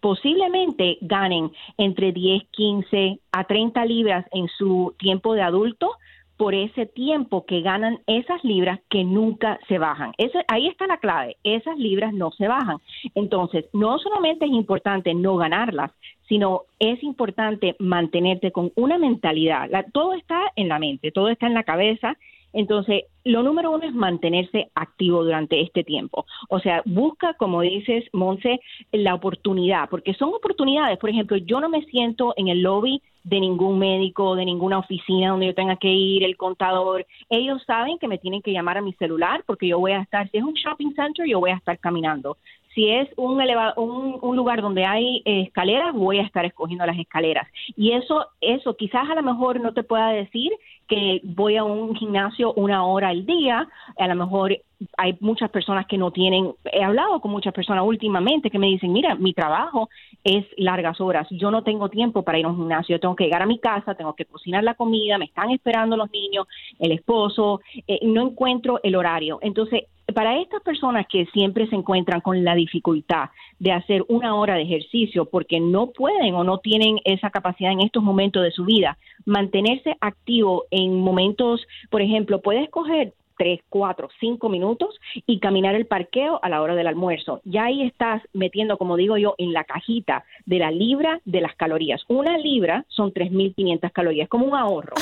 posiblemente 0.00 0.98
ganen 1.00 1.52
entre 1.76 2.12
10, 2.12 2.44
15 2.50 3.20
a 3.32 3.44
30 3.44 3.84
libras 3.84 4.26
en 4.32 4.48
su 4.48 4.94
tiempo 4.98 5.34
de 5.34 5.42
adulto 5.42 5.92
por 6.40 6.54
ese 6.54 6.86
tiempo 6.86 7.44
que 7.44 7.60
ganan 7.60 7.98
esas 8.06 8.42
libras 8.44 8.80
que 8.88 9.04
nunca 9.04 9.60
se 9.68 9.76
bajan. 9.76 10.14
Eso, 10.16 10.38
ahí 10.48 10.68
está 10.68 10.86
la 10.86 10.96
clave, 10.96 11.36
esas 11.44 11.76
libras 11.76 12.14
no 12.14 12.30
se 12.30 12.48
bajan. 12.48 12.78
Entonces, 13.14 13.66
no 13.74 13.98
solamente 13.98 14.46
es 14.46 14.50
importante 14.50 15.12
no 15.12 15.36
ganarlas, 15.36 15.90
sino 16.30 16.62
es 16.78 17.02
importante 17.02 17.76
mantenerte 17.78 18.52
con 18.52 18.72
una 18.74 18.96
mentalidad. 18.96 19.68
Todo 19.92 20.14
está 20.14 20.40
en 20.56 20.68
la 20.68 20.78
mente, 20.78 21.12
todo 21.12 21.28
está 21.28 21.46
en 21.46 21.52
la 21.52 21.64
cabeza. 21.64 22.16
Entonces, 22.54 23.04
lo 23.22 23.42
número 23.42 23.70
uno 23.70 23.84
es 23.86 23.92
mantenerse 23.92 24.70
activo 24.74 25.22
durante 25.22 25.60
este 25.60 25.84
tiempo. 25.84 26.24
O 26.48 26.58
sea, 26.58 26.80
busca, 26.86 27.34
como 27.34 27.60
dices, 27.60 28.04
Monse, 28.14 28.60
la 28.92 29.14
oportunidad, 29.14 29.90
porque 29.90 30.14
son 30.14 30.32
oportunidades. 30.32 30.96
Por 30.96 31.10
ejemplo, 31.10 31.36
yo 31.36 31.60
no 31.60 31.68
me 31.68 31.84
siento 31.84 32.32
en 32.38 32.48
el 32.48 32.62
lobby 32.62 33.02
de 33.22 33.40
ningún 33.40 33.78
médico, 33.78 34.34
de 34.34 34.44
ninguna 34.44 34.78
oficina 34.78 35.30
donde 35.30 35.46
yo 35.46 35.54
tenga 35.54 35.76
que 35.76 35.88
ir, 35.88 36.24
el 36.24 36.36
contador. 36.36 37.06
Ellos 37.28 37.62
saben 37.66 37.98
que 37.98 38.08
me 38.08 38.18
tienen 38.18 38.42
que 38.42 38.52
llamar 38.52 38.78
a 38.78 38.82
mi 38.82 38.92
celular 38.94 39.42
porque 39.46 39.68
yo 39.68 39.78
voy 39.78 39.92
a 39.92 40.00
estar, 40.00 40.28
si 40.30 40.38
es 40.38 40.44
un 40.44 40.54
shopping 40.54 40.94
center, 40.94 41.26
yo 41.26 41.40
voy 41.40 41.50
a 41.50 41.56
estar 41.56 41.78
caminando. 41.78 42.36
Si 42.74 42.88
es 42.88 43.08
un, 43.16 43.40
eleva- 43.40 43.74
un, 43.76 44.18
un 44.22 44.36
lugar 44.36 44.62
donde 44.62 44.84
hay 44.84 45.22
escaleras, 45.24 45.92
voy 45.92 46.18
a 46.18 46.22
estar 46.22 46.44
escogiendo 46.44 46.86
las 46.86 46.98
escaleras. 46.98 47.48
Y 47.76 47.92
eso, 47.92 48.26
eso 48.40 48.76
quizás 48.76 49.10
a 49.10 49.14
lo 49.16 49.22
mejor 49.22 49.60
no 49.60 49.74
te 49.74 49.82
pueda 49.82 50.10
decir 50.10 50.52
que 50.90 51.20
voy 51.22 51.56
a 51.56 51.62
un 51.62 51.94
gimnasio 51.94 52.52
una 52.54 52.84
hora 52.84 53.10
al 53.10 53.24
día, 53.24 53.68
a 53.96 54.08
lo 54.08 54.16
mejor 54.16 54.58
hay 54.96 55.16
muchas 55.20 55.48
personas 55.50 55.86
que 55.86 55.96
no 55.96 56.10
tienen, 56.10 56.52
he 56.64 56.82
hablado 56.82 57.20
con 57.20 57.30
muchas 57.30 57.54
personas 57.54 57.84
últimamente 57.86 58.50
que 58.50 58.58
me 58.58 58.66
dicen, 58.66 58.92
mira, 58.92 59.14
mi 59.14 59.32
trabajo 59.32 59.88
es 60.24 60.44
largas 60.56 61.00
horas, 61.00 61.28
yo 61.30 61.52
no 61.52 61.62
tengo 61.62 61.90
tiempo 61.90 62.24
para 62.24 62.40
ir 62.40 62.44
a 62.44 62.48
un 62.48 62.56
gimnasio, 62.56 62.98
tengo 62.98 63.14
que 63.14 63.24
llegar 63.24 63.40
a 63.40 63.46
mi 63.46 63.60
casa, 63.60 63.94
tengo 63.94 64.14
que 64.14 64.24
cocinar 64.24 64.64
la 64.64 64.74
comida, 64.74 65.16
me 65.16 65.26
están 65.26 65.50
esperando 65.50 65.96
los 65.96 66.10
niños, 66.10 66.48
el 66.80 66.90
esposo, 66.90 67.60
eh, 67.86 68.00
no 68.02 68.22
encuentro 68.22 68.80
el 68.82 68.96
horario. 68.96 69.38
Entonces, 69.42 69.84
para 70.12 70.38
estas 70.38 70.62
personas 70.62 71.06
que 71.08 71.26
siempre 71.26 71.66
se 71.68 71.76
encuentran 71.76 72.20
con 72.20 72.44
la 72.44 72.54
dificultad 72.54 73.30
de 73.58 73.72
hacer 73.72 74.04
una 74.08 74.34
hora 74.34 74.54
de 74.54 74.62
ejercicio 74.62 75.26
porque 75.26 75.60
no 75.60 75.90
pueden 75.90 76.34
o 76.34 76.44
no 76.44 76.58
tienen 76.58 76.98
esa 77.04 77.30
capacidad 77.30 77.72
en 77.72 77.80
estos 77.80 78.02
momentos 78.02 78.42
de 78.42 78.50
su 78.50 78.64
vida, 78.64 78.98
mantenerse 79.24 79.96
activo 80.00 80.64
en 80.70 81.00
momentos, 81.00 81.66
por 81.90 82.02
ejemplo, 82.02 82.40
puedes 82.40 82.68
coger 82.70 83.12
tres, 83.40 83.60
cuatro, 83.70 84.10
cinco 84.20 84.50
minutos 84.50 85.00
y 85.26 85.38
caminar 85.38 85.74
el 85.74 85.86
parqueo 85.86 86.38
a 86.42 86.50
la 86.50 86.60
hora 86.60 86.74
del 86.74 86.86
almuerzo. 86.86 87.40
Ya 87.44 87.64
ahí 87.64 87.82
estás 87.82 88.22
metiendo, 88.34 88.76
como 88.76 88.96
digo 88.98 89.16
yo, 89.16 89.34
en 89.38 89.54
la 89.54 89.64
cajita 89.64 90.24
de 90.44 90.58
la 90.58 90.70
libra 90.70 91.22
de 91.24 91.40
las 91.40 91.56
calorías. 91.56 92.02
Una 92.08 92.36
libra 92.36 92.84
son 92.88 93.14
3.500 93.14 93.92
calorías, 93.92 94.28
como 94.28 94.44
un 94.44 94.54
ahorro. 94.54 94.94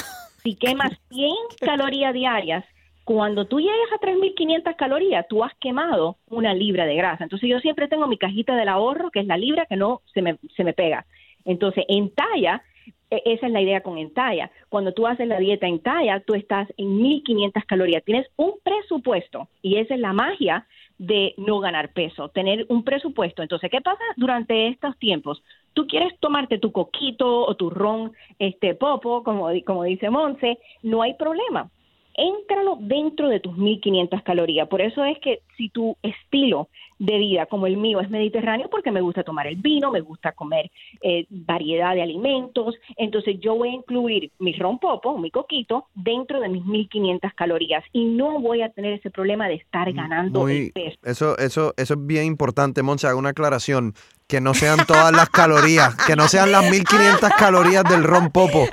Si 0.45 0.55
quemas 0.55 0.93
100 1.11 1.31
calorías 1.61 2.15
diarias, 2.15 2.65
cuando 3.09 3.47
tú 3.47 3.59
llegas 3.59 3.91
a 3.95 4.01
3.500 4.05 4.77
calorías, 4.77 5.27
tú 5.29 5.43
has 5.43 5.55
quemado 5.55 6.19
una 6.29 6.53
libra 6.53 6.85
de 6.85 6.95
grasa. 6.95 7.25
Entonces 7.25 7.49
yo 7.49 7.59
siempre 7.61 7.89
tengo 7.89 8.07
mi 8.07 8.19
cajita 8.19 8.55
del 8.55 8.69
ahorro, 8.69 9.11
que 9.11 9.21
es 9.21 9.27
la 9.27 9.39
libra 9.39 9.65
que 9.65 9.77
no 9.77 10.03
se 10.13 10.21
me, 10.21 10.37
se 10.55 10.63
me 10.63 10.75
pega. 10.75 11.07
Entonces, 11.47 11.87
en 11.89 12.11
talla, 12.11 12.63
e, 13.11 13.23
esa 13.25 13.47
es 13.47 13.53
la 13.55 13.63
idea 13.63 13.81
con 13.81 13.97
Entalla. 13.97 14.51
Cuando 14.69 14.93
tú 14.93 15.07
haces 15.07 15.27
la 15.27 15.39
dieta 15.39 15.67
en 15.67 15.79
talla, 15.79 16.21
tú 16.21 16.35
estás 16.35 16.69
en 16.77 17.01
1500 17.01 17.65
calorías. 17.65 18.05
Tienes 18.05 18.27
un 18.37 18.57
presupuesto 18.63 19.49
y 19.63 19.77
esa 19.79 19.95
es 19.95 20.01
la 20.01 20.13
magia 20.13 20.67
de 20.99 21.33
no 21.39 21.61
ganar 21.61 21.95
peso, 21.95 22.29
tener 22.29 22.67
un 22.69 22.85
presupuesto. 22.85 23.41
Entonces, 23.41 23.71
¿qué 23.71 23.81
pasa 23.81 24.05
durante 24.19 24.69
estos 24.69 24.99
tiempos? 24.99 25.43
Tú 25.73 25.87
quieres 25.87 26.13
tomarte 26.21 26.59
tu 26.59 26.73
coquito 26.73 27.47
o 27.47 27.55
tu 27.55 27.71
ron 27.71 28.13
este 28.39 28.75
popo, 28.75 29.23
como, 29.23 29.49
como 29.65 29.85
dice 29.85 30.11
Monse, 30.11 30.59
no 30.83 31.01
hay 31.01 31.15
problema. 31.15 31.71
Éntralo 32.19 32.77
dentro 32.81 33.29
de 33.29 33.41
tus 33.41 33.57
1500 33.57 34.23
calorías. 34.23 34.69
Por 34.69 34.81
eso 34.81 35.05
es 35.05 35.19
que 35.21 35.41
si 35.57 35.69
tu 35.69 35.97
estilo 36.03 36.69
de 36.99 37.17
vida 37.19 37.47
como 37.47 37.67
el 37.67 37.77
mío 37.77 38.01
es 38.01 38.11
mediterráneo 38.11 38.69
porque 38.69 38.91
me 38.91 39.01
gusta 39.01 39.23
tomar 39.23 39.47
el 39.47 39.57
vino, 39.57 39.91
me 39.91 40.01
gusta 40.01 40.33
comer 40.33 40.71
eh, 41.01 41.27
variedad 41.31 41.95
de 41.95 42.03
alimentos, 42.03 42.75
entonces 42.97 43.39
yo 43.41 43.55
voy 43.55 43.69
a 43.69 43.73
incluir 43.73 44.33
mi 44.39 44.53
rompopo, 44.55 45.17
mi 45.17 45.31
coquito, 45.31 45.87
dentro 45.95 46.41
de 46.41 46.49
mis 46.49 46.65
1500 46.65 47.33
calorías 47.35 47.85
y 47.93 48.05
no 48.05 48.41
voy 48.41 48.63
a 48.63 48.71
tener 48.71 48.95
ese 48.95 49.11
problema 49.11 49.49
de 49.49 49.55
estar 49.55 49.93
ganando 49.93 50.49
el 50.49 50.73
peso. 50.73 50.99
Eso, 51.05 51.39
eso, 51.39 51.73
eso 51.77 51.95
es 51.95 52.07
bien 52.07 52.25
importante, 52.25 52.83
Monse, 52.83 53.07
hago 53.07 53.19
una 53.19 53.31
aclaración 53.31 53.95
que 54.29 54.43
no 54.43 54.53
sean 54.53 54.85
todas 54.85 55.11
las 55.11 55.31
calorías, 55.31 55.95
que 56.07 56.15
no 56.15 56.29
sean 56.29 56.53
las 56.53 56.71
1500 56.71 57.31
calorías 57.39 57.83
del 57.85 58.05
rompopo. 58.05 58.69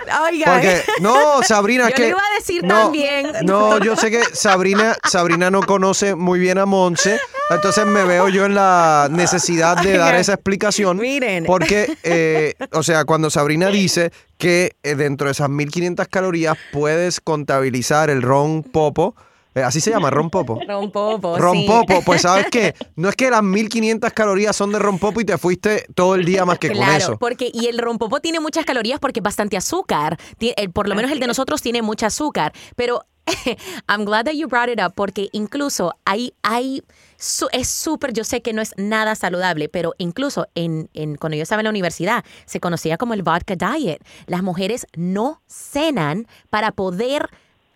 Porque, 0.45 0.83
no, 0.99 1.41
Sabrina, 1.43 1.89
yo 1.89 1.95
que. 1.95 2.01
Lo 2.01 2.09
iba 2.09 2.19
a 2.19 2.37
decir 2.37 2.63
no, 2.65 2.83
también. 2.83 3.31
No, 3.43 3.79
yo 3.79 3.95
sé 3.95 4.11
que 4.11 4.21
Sabrina, 4.33 4.97
Sabrina 5.09 5.49
no 5.49 5.61
conoce 5.61 6.13
muy 6.13 6.39
bien 6.39 6.57
a 6.57 6.65
Monse, 6.65 7.21
entonces 7.49 7.85
me 7.85 8.03
veo 8.03 8.27
yo 8.27 8.45
en 8.45 8.53
la 8.53 9.07
necesidad 9.09 9.81
de 9.81 9.95
dar 9.97 10.15
esa 10.15 10.33
explicación. 10.33 10.97
Miren. 10.97 11.45
Porque, 11.45 11.97
eh, 12.03 12.55
o 12.73 12.83
sea, 12.83 13.05
cuando 13.05 13.29
Sabrina 13.29 13.67
dice 13.71 14.11
que 14.37 14.75
eh, 14.83 14.95
dentro 14.95 15.27
de 15.27 15.31
esas 15.31 15.49
1500 15.49 16.09
calorías 16.09 16.57
puedes 16.73 17.21
contabilizar 17.21 18.09
el 18.09 18.21
ron 18.21 18.61
popo. 18.61 19.15
Eh, 19.55 19.63
así 19.63 19.79
se 19.79 19.89
llama, 19.89 20.09
rompopo. 20.09 20.59
Rompopo. 20.67 21.37
Rompopo, 21.37 22.01
pues 22.01 22.21
sabes 22.23 22.47
que 22.51 22.75
no 22.97 23.07
es 23.07 23.15
que 23.15 23.29
las 23.29 23.41
1500 23.41 24.11
calorías 24.11 24.55
son 24.55 24.71
de 24.73 24.79
rompopo 24.79 25.21
y 25.21 25.25
te 25.25 25.37
fuiste 25.37 25.85
todo 25.95 26.15
el 26.15 26.25
día 26.25 26.45
más 26.45 26.59
que 26.59 26.73
con 26.73 26.83
eso. 26.89 27.17
porque 27.17 27.49
y 27.53 27.67
el 27.67 27.79
rompopo 27.79 28.19
tiene 28.19 28.41
muchas 28.41 28.65
calorías 28.65 28.99
porque 28.99 29.21
es 29.21 29.23
bastante 29.23 29.55
azúcar. 29.55 30.17
por 30.73 30.89
lo 30.89 30.95
menos 30.95 31.11
el 31.11 31.19
de 31.19 31.27
nosotros 31.27 31.61
tiene 31.61 31.81
mucha 31.81 32.07
azúcar, 32.07 32.53
pero 32.75 33.05
I'm 33.87 34.05
glad 34.05 34.25
that 34.25 34.33
you 34.33 34.47
brought 34.47 34.69
it 34.69 34.79
up 34.79 34.93
porque 34.93 35.29
incluso 35.31 35.93
hay, 36.05 36.33
hay 36.43 36.83
es 37.51 37.69
súper, 37.69 38.13
yo 38.13 38.23
sé 38.23 38.41
que 38.41 38.53
no 38.53 38.61
es 38.61 38.73
nada 38.77 39.15
saludable, 39.15 39.69
pero 39.69 39.93
incluso 39.97 40.47
en, 40.53 40.89
en, 40.93 41.15
cuando 41.15 41.37
yo 41.37 41.43
estaba 41.43 41.61
en 41.61 41.65
la 41.65 41.69
universidad 41.69 42.23
se 42.45 42.59
conocía 42.59 42.97
como 42.97 43.13
el 43.13 43.23
vodka 43.23 43.55
diet. 43.55 44.03
Las 44.27 44.43
mujeres 44.43 44.85
no 44.95 45.41
cenan 45.47 46.27
para 46.49 46.71
poder 46.71 47.29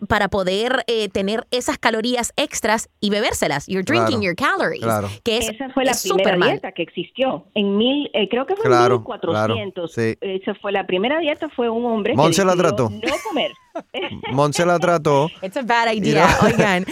para 0.08 0.28
poder 0.28 0.84
eh, 0.86 1.08
tener 1.08 1.46
esas 1.50 1.78
calorías 1.78 2.32
extras 2.36 2.88
y 3.00 3.10
bebérselas. 3.10 3.66
You're 3.66 3.84
drinking 3.84 4.22
your 4.22 4.34
calories. 4.34 4.84
Que 5.24 5.38
es, 5.38 5.48
Esa 5.48 5.68
fue 5.70 5.84
la 5.84 5.92
primera 5.92 6.52
dieta 6.52 6.72
que 6.72 6.82
existió. 6.82 7.46
En 7.54 7.76
mil, 7.76 8.10
eh, 8.12 8.28
creo 8.28 8.46
que 8.46 8.56
fue 8.56 8.66
en 8.66 8.92
1400. 8.92 9.98
Esa 9.98 10.54
fue 10.54 10.72
la 10.72 10.86
primera 10.86 11.18
dieta, 11.18 11.48
fue 11.48 11.68
un 11.68 11.84
hombre 11.84 12.14
que 12.14 12.44
la 12.44 12.56
trató. 12.56 12.90
no 12.90 13.14
comer. 13.28 13.52
Monse 14.32 14.66
la 14.66 14.78
trató. 14.78 15.28
It's 15.42 15.56
a 15.56 15.62
bad 15.62 15.92
idea. 15.92 16.28
Oigan, 16.42 16.84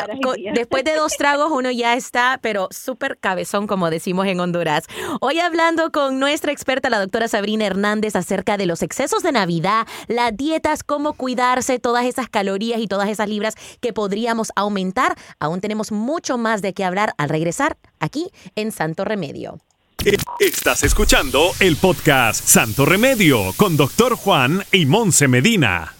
después 0.54 0.84
de 0.84 0.94
dos 0.94 1.16
tragos 1.16 1.50
uno 1.50 1.70
ya 1.70 1.94
está, 1.94 2.38
pero 2.40 2.68
súper 2.70 3.18
cabezón, 3.18 3.66
como 3.66 3.90
decimos 3.90 4.26
en 4.26 4.40
Honduras. 4.40 4.84
Hoy 5.20 5.40
hablando 5.40 5.90
con 5.90 6.18
nuestra 6.20 6.52
experta, 6.52 6.90
la 6.90 7.00
doctora 7.00 7.28
Sabrina 7.28 7.66
Hernández, 7.66 8.16
acerca 8.16 8.56
de 8.56 8.66
los 8.66 8.82
excesos 8.82 9.22
de 9.22 9.32
Navidad, 9.32 9.86
las 10.06 10.36
dietas, 10.36 10.84
cómo 10.84 11.14
cuidarse, 11.14 11.78
todas 11.78 12.04
esas 12.04 12.28
calorías 12.28 12.49
y 12.58 12.86
todas 12.86 13.08
esas 13.08 13.28
libras 13.28 13.54
que 13.80 13.92
podríamos 13.92 14.52
aumentar. 14.56 15.16
Aún 15.38 15.60
tenemos 15.60 15.92
mucho 15.92 16.38
más 16.38 16.62
de 16.62 16.72
qué 16.72 16.84
hablar 16.84 17.14
al 17.18 17.28
regresar 17.28 17.76
aquí 18.00 18.30
en 18.56 18.72
Santo 18.72 19.04
Remedio. 19.04 19.58
Estás 20.38 20.82
escuchando 20.82 21.50
el 21.60 21.76
podcast 21.76 22.42
Santo 22.46 22.86
Remedio 22.86 23.52
con 23.56 23.76
Doctor 23.76 24.16
Juan 24.16 24.64
y 24.72 24.86
Monse 24.86 25.28
Medina 25.28 25.99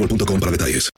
boostmobile.com 0.01 0.39
para 0.39 0.51
detalles. 0.51 0.89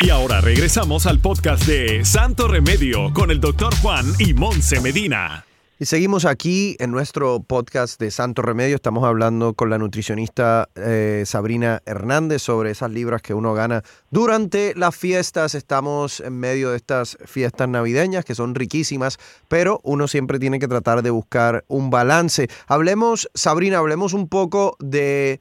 Y 0.00 0.10
ahora 0.10 0.40
regresamos 0.40 1.06
al 1.06 1.20
podcast 1.20 1.66
de 1.66 2.04
Santo 2.04 2.48
Remedio 2.48 3.12
con 3.12 3.30
el 3.30 3.40
doctor 3.40 3.74
Juan 3.76 4.06
y 4.18 4.34
Monse 4.34 4.80
Medina. 4.80 5.44
Y 5.78 5.86
seguimos 5.86 6.24
aquí 6.24 6.76
en 6.78 6.92
nuestro 6.92 7.40
podcast 7.40 8.00
de 8.00 8.12
Santo 8.12 8.42
Remedio. 8.42 8.76
Estamos 8.76 9.02
hablando 9.04 9.54
con 9.54 9.70
la 9.70 9.78
nutricionista 9.78 10.68
eh, 10.76 11.24
Sabrina 11.26 11.82
Hernández 11.84 12.42
sobre 12.42 12.70
esas 12.70 12.92
libras 12.92 13.22
que 13.22 13.34
uno 13.34 13.54
gana 13.54 13.82
durante 14.10 14.72
las 14.76 14.94
fiestas. 14.94 15.56
Estamos 15.56 16.20
en 16.20 16.38
medio 16.38 16.70
de 16.70 16.76
estas 16.76 17.18
fiestas 17.26 17.68
navideñas 17.68 18.24
que 18.24 18.36
son 18.36 18.54
riquísimas, 18.54 19.18
pero 19.48 19.80
uno 19.82 20.06
siempre 20.06 20.38
tiene 20.38 20.60
que 20.60 20.68
tratar 20.68 21.02
de 21.02 21.10
buscar 21.10 21.64
un 21.66 21.90
balance. 21.90 22.48
Hablemos, 22.68 23.28
Sabrina, 23.34 23.78
hablemos 23.78 24.12
un 24.12 24.28
poco 24.28 24.76
de 24.78 25.40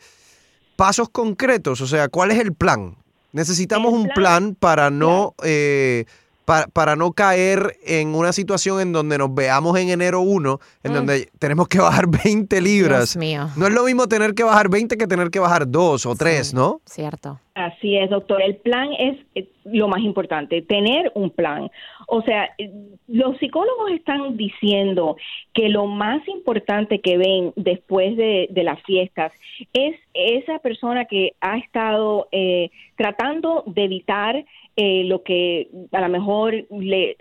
pasos 0.84 1.08
concretos, 1.08 1.80
o 1.80 1.88
sea, 1.88 2.10
¿cuál 2.10 2.32
es 2.32 2.40
el 2.40 2.54
plan? 2.54 2.98
Necesitamos 3.32 3.94
un 3.94 4.10
plan 4.10 4.54
para 4.54 4.90
no, 4.90 5.34
eh, 5.42 6.04
para, 6.44 6.68
para, 6.68 6.98
no 6.98 7.14
caer 7.14 7.78
en 7.86 8.14
una 8.14 8.34
situación 8.34 8.82
en 8.82 8.92
donde 8.92 9.18
nos 9.18 9.34
veamos 9.34 9.80
en 9.80 9.88
enero 9.92 10.20
1, 10.20 10.60
en 10.84 10.92
Mm. 10.92 10.96
donde 10.96 11.30
tenemos 11.40 11.70
que 11.70 11.80
bajar 11.80 12.08
20 12.26 12.60
libras. 12.60 13.14
Dios 13.14 13.16
mío. 13.16 13.48
No 13.56 13.66
es 13.66 13.72
lo 13.74 13.86
mismo 13.86 14.08
tener 14.08 14.34
que 14.34 14.44
bajar 14.44 14.68
20 14.68 14.98
que 14.98 15.08
tener 15.08 15.30
que 15.30 15.40
bajar 15.40 15.72
2 15.72 16.06
o 16.06 16.16
3, 16.16 16.54
¿no? 16.54 16.82
Cierto. 16.86 17.40
Así 17.56 17.96
es, 17.96 18.10
doctor. 18.10 18.42
El 18.42 18.58
plan 18.58 18.90
es 19.00 19.18
eh, 19.36 19.48
lo 19.64 19.88
más 19.88 20.02
importante, 20.02 20.62
tener 20.64 21.14
un 21.16 21.30
plan. 21.30 21.70
O 22.08 22.22
sea, 22.22 22.50
eh, 22.58 22.72
los 23.08 23.38
psicólogos 23.38 23.92
están 23.92 24.38
diciendo 24.38 25.18
que 25.54 25.70
lo 25.70 25.86
más 25.86 26.28
importante 26.28 27.00
que 27.00 27.18
ven 27.18 27.54
después 27.56 28.16
de, 28.18 28.48
de 28.50 28.64
las 28.64 28.82
fiestas 28.84 29.32
es 29.74 29.96
esa 30.14 30.60
persona 30.60 31.06
que 31.06 31.34
ha 31.42 31.58
estado 31.58 32.28
eh, 32.32 32.70
tratando 32.96 33.64
de 33.68 33.84
evitar 33.84 34.46
eh, 34.76 35.04
lo 35.06 35.24
que 35.24 35.70
a 35.92 36.02
lo 36.02 36.10
mejor 36.10 36.66
le 36.72 37.16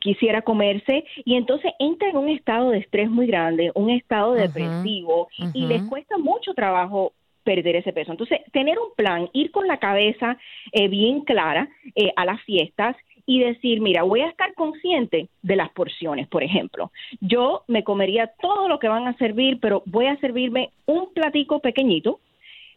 quisiera 0.00 0.42
comerse 0.42 1.04
y 1.24 1.34
entonces 1.34 1.72
entra 1.78 2.08
en 2.08 2.16
un 2.16 2.28
estado 2.28 2.70
de 2.70 2.78
estrés 2.78 3.10
muy 3.10 3.26
grande, 3.26 3.72
un 3.74 3.90
estado 3.90 4.34
depresivo 4.34 5.28
y 5.52 5.66
les 5.66 5.82
cuesta 5.82 6.18
mucho 6.18 6.54
trabajo 6.54 7.12
perder 7.48 7.76
ese 7.76 7.92
peso. 7.94 8.12
Entonces, 8.12 8.40
tener 8.52 8.78
un 8.78 8.94
plan, 8.94 9.30
ir 9.32 9.50
con 9.50 9.66
la 9.66 9.78
cabeza 9.78 10.36
eh, 10.72 10.88
bien 10.88 11.22
clara 11.22 11.68
eh, 11.94 12.12
a 12.14 12.26
las 12.26 12.42
fiestas 12.42 12.94
y 13.28 13.40
decir, 13.40 13.82
mira, 13.82 14.04
voy 14.04 14.22
a 14.22 14.28
estar 14.28 14.54
consciente 14.54 15.28
de 15.42 15.54
las 15.56 15.68
porciones, 15.72 16.26
por 16.28 16.42
ejemplo. 16.42 16.90
Yo 17.20 17.62
me 17.68 17.84
comería 17.84 18.32
todo 18.40 18.68
lo 18.68 18.78
que 18.78 18.88
van 18.88 19.06
a 19.06 19.18
servir, 19.18 19.58
pero 19.60 19.82
voy 19.84 20.06
a 20.06 20.16
servirme 20.16 20.70
un 20.86 21.12
platico 21.12 21.60
pequeñito, 21.60 22.20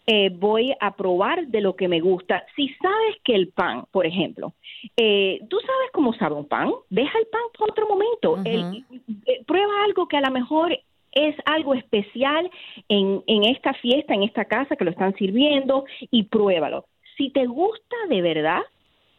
eh, 0.07 0.29
voy 0.29 0.73
a 0.81 0.93
probar 0.97 1.47
de 1.47 1.61
lo 1.61 1.77
que 1.77 1.87
me 1.87 2.01
gusta. 2.01 2.43
Si 2.57 2.67
sabes 2.81 3.15
que 3.23 3.33
el 3.33 3.47
pan, 3.47 3.85
por 3.91 4.05
ejemplo, 4.05 4.51
eh, 4.97 5.39
tú 5.49 5.57
sabes 5.61 5.89
cómo 5.93 6.11
sabe 6.15 6.35
un 6.35 6.47
pan, 6.49 6.69
deja 6.89 7.17
el 7.17 7.27
pan 7.27 7.43
para 7.57 7.71
otro 7.71 7.87
momento. 7.87 8.41
El- 8.43 8.83
eh, 9.27 9.41
prueba 9.47 9.85
algo 9.85 10.09
que 10.09 10.17
a 10.17 10.21
lo 10.21 10.31
mejor 10.31 10.77
es 11.13 11.35
algo 11.45 11.75
especial 11.75 12.51
en, 12.89 13.23
en 13.25 13.45
esta 13.45 13.73
fiesta, 13.75 14.13
en 14.13 14.23
esta 14.23 14.43
casa 14.43 14.75
que 14.75 14.83
lo 14.83 14.91
están 14.91 15.15
sirviendo 15.15 15.85
y 16.09 16.23
pruébalo. 16.23 16.83
Si 17.15 17.29
te 17.29 17.45
gusta 17.45 17.95
de 18.09 18.21
verdad, 18.21 18.61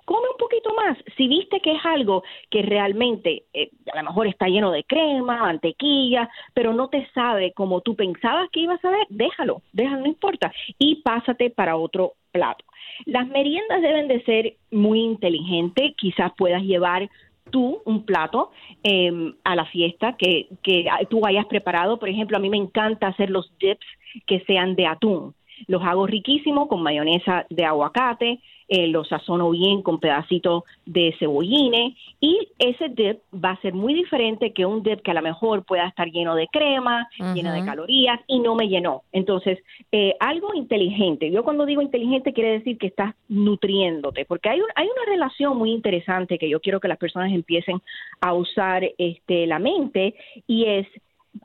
come 0.04 0.28
un 0.30 0.36
poquito 0.38 0.74
más. 0.74 0.98
Si 1.16 1.28
viste 1.28 1.60
que 1.60 1.72
es 1.72 1.84
algo 1.84 2.22
que 2.50 2.62
realmente 2.62 3.44
eh, 3.52 3.70
a 3.92 3.98
lo 3.98 4.08
mejor 4.08 4.26
está 4.26 4.46
lleno 4.46 4.70
de 4.70 4.84
crema, 4.84 5.38
mantequilla, 5.38 6.28
pero 6.54 6.72
no 6.72 6.88
te 6.88 7.06
sabe 7.12 7.52
como 7.52 7.80
tú 7.80 7.94
pensabas 7.94 8.48
que 8.50 8.60
ibas 8.60 8.84
a 8.84 8.90
ver, 8.90 9.06
déjalo, 9.08 9.62
déjalo, 9.72 10.00
no 10.00 10.06
importa. 10.06 10.52
Y 10.78 10.96
pásate 11.02 11.50
para 11.50 11.76
otro 11.76 12.14
plato. 12.30 12.64
Las 13.06 13.26
meriendas 13.28 13.82
deben 13.82 14.08
de 14.08 14.22
ser 14.24 14.54
muy 14.70 15.00
inteligentes, 15.00 15.94
quizás 15.96 16.32
puedas 16.36 16.62
llevar 16.62 17.08
tú 17.50 17.82
un 17.84 18.04
plato 18.04 18.50
eh, 18.82 19.32
a 19.44 19.56
la 19.56 19.66
fiesta 19.66 20.16
que, 20.16 20.48
que 20.62 20.86
tú 21.10 21.26
hayas 21.26 21.46
preparado. 21.46 21.98
Por 21.98 22.08
ejemplo, 22.08 22.36
a 22.36 22.40
mí 22.40 22.48
me 22.48 22.56
encanta 22.56 23.08
hacer 23.08 23.30
los 23.30 23.52
dips 23.58 23.86
que 24.26 24.40
sean 24.46 24.74
de 24.74 24.86
atún. 24.86 25.34
Los 25.66 25.82
hago 25.82 26.06
riquísimos 26.06 26.68
con 26.68 26.82
mayonesa 26.82 27.46
de 27.50 27.64
aguacate, 27.64 28.40
eh, 28.74 28.86
los 28.88 29.06
sazono 29.08 29.50
bien 29.50 29.82
con 29.82 30.00
pedacitos 30.00 30.64
de 30.86 31.14
cebollines 31.18 31.94
y 32.20 32.48
ese 32.58 32.88
dip 32.88 33.18
va 33.32 33.50
a 33.50 33.60
ser 33.60 33.74
muy 33.74 33.92
diferente 33.92 34.52
que 34.54 34.64
un 34.64 34.82
dip 34.82 35.02
que 35.02 35.10
a 35.10 35.14
lo 35.14 35.20
mejor 35.20 35.62
pueda 35.64 35.86
estar 35.86 36.08
lleno 36.10 36.34
de 36.34 36.46
crema, 36.48 37.06
lleno 37.34 37.52
de 37.52 37.58
calorías 37.66 38.18
y 38.26 38.38
no 38.38 38.54
me 38.54 38.68
llenó. 38.68 39.02
Entonces, 39.12 39.58
eh, 39.92 40.14
algo 40.20 40.54
inteligente. 40.54 41.30
Yo 41.30 41.44
cuando 41.44 41.66
digo 41.66 41.82
inteligente 41.82 42.32
quiere 42.32 42.52
decir 42.52 42.78
que 42.78 42.86
estás 42.86 43.14
nutriéndote, 43.28 44.24
porque 44.24 44.48
hay, 44.48 44.60
un- 44.60 44.70
hay 44.74 44.86
una 44.86 45.04
relación 45.12 45.58
muy 45.58 45.70
interesante 45.70 46.38
que 46.38 46.48
yo 46.48 46.60
quiero 46.60 46.80
que 46.80 46.88
las 46.88 46.98
personas 46.98 47.30
empiecen 47.32 47.82
a 48.22 48.32
usar 48.32 48.88
este, 48.96 49.46
la 49.46 49.58
mente 49.58 50.14
y 50.46 50.64
es, 50.64 50.86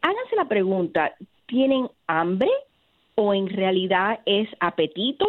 háganse 0.01 0.35
la 0.37 0.45
pregunta, 0.47 1.13
¿tienen 1.45 1.89
hambre 2.07 2.49
o 3.15 3.33
en 3.33 3.47
realidad 3.49 4.21
es 4.25 4.47
apetito 4.61 5.27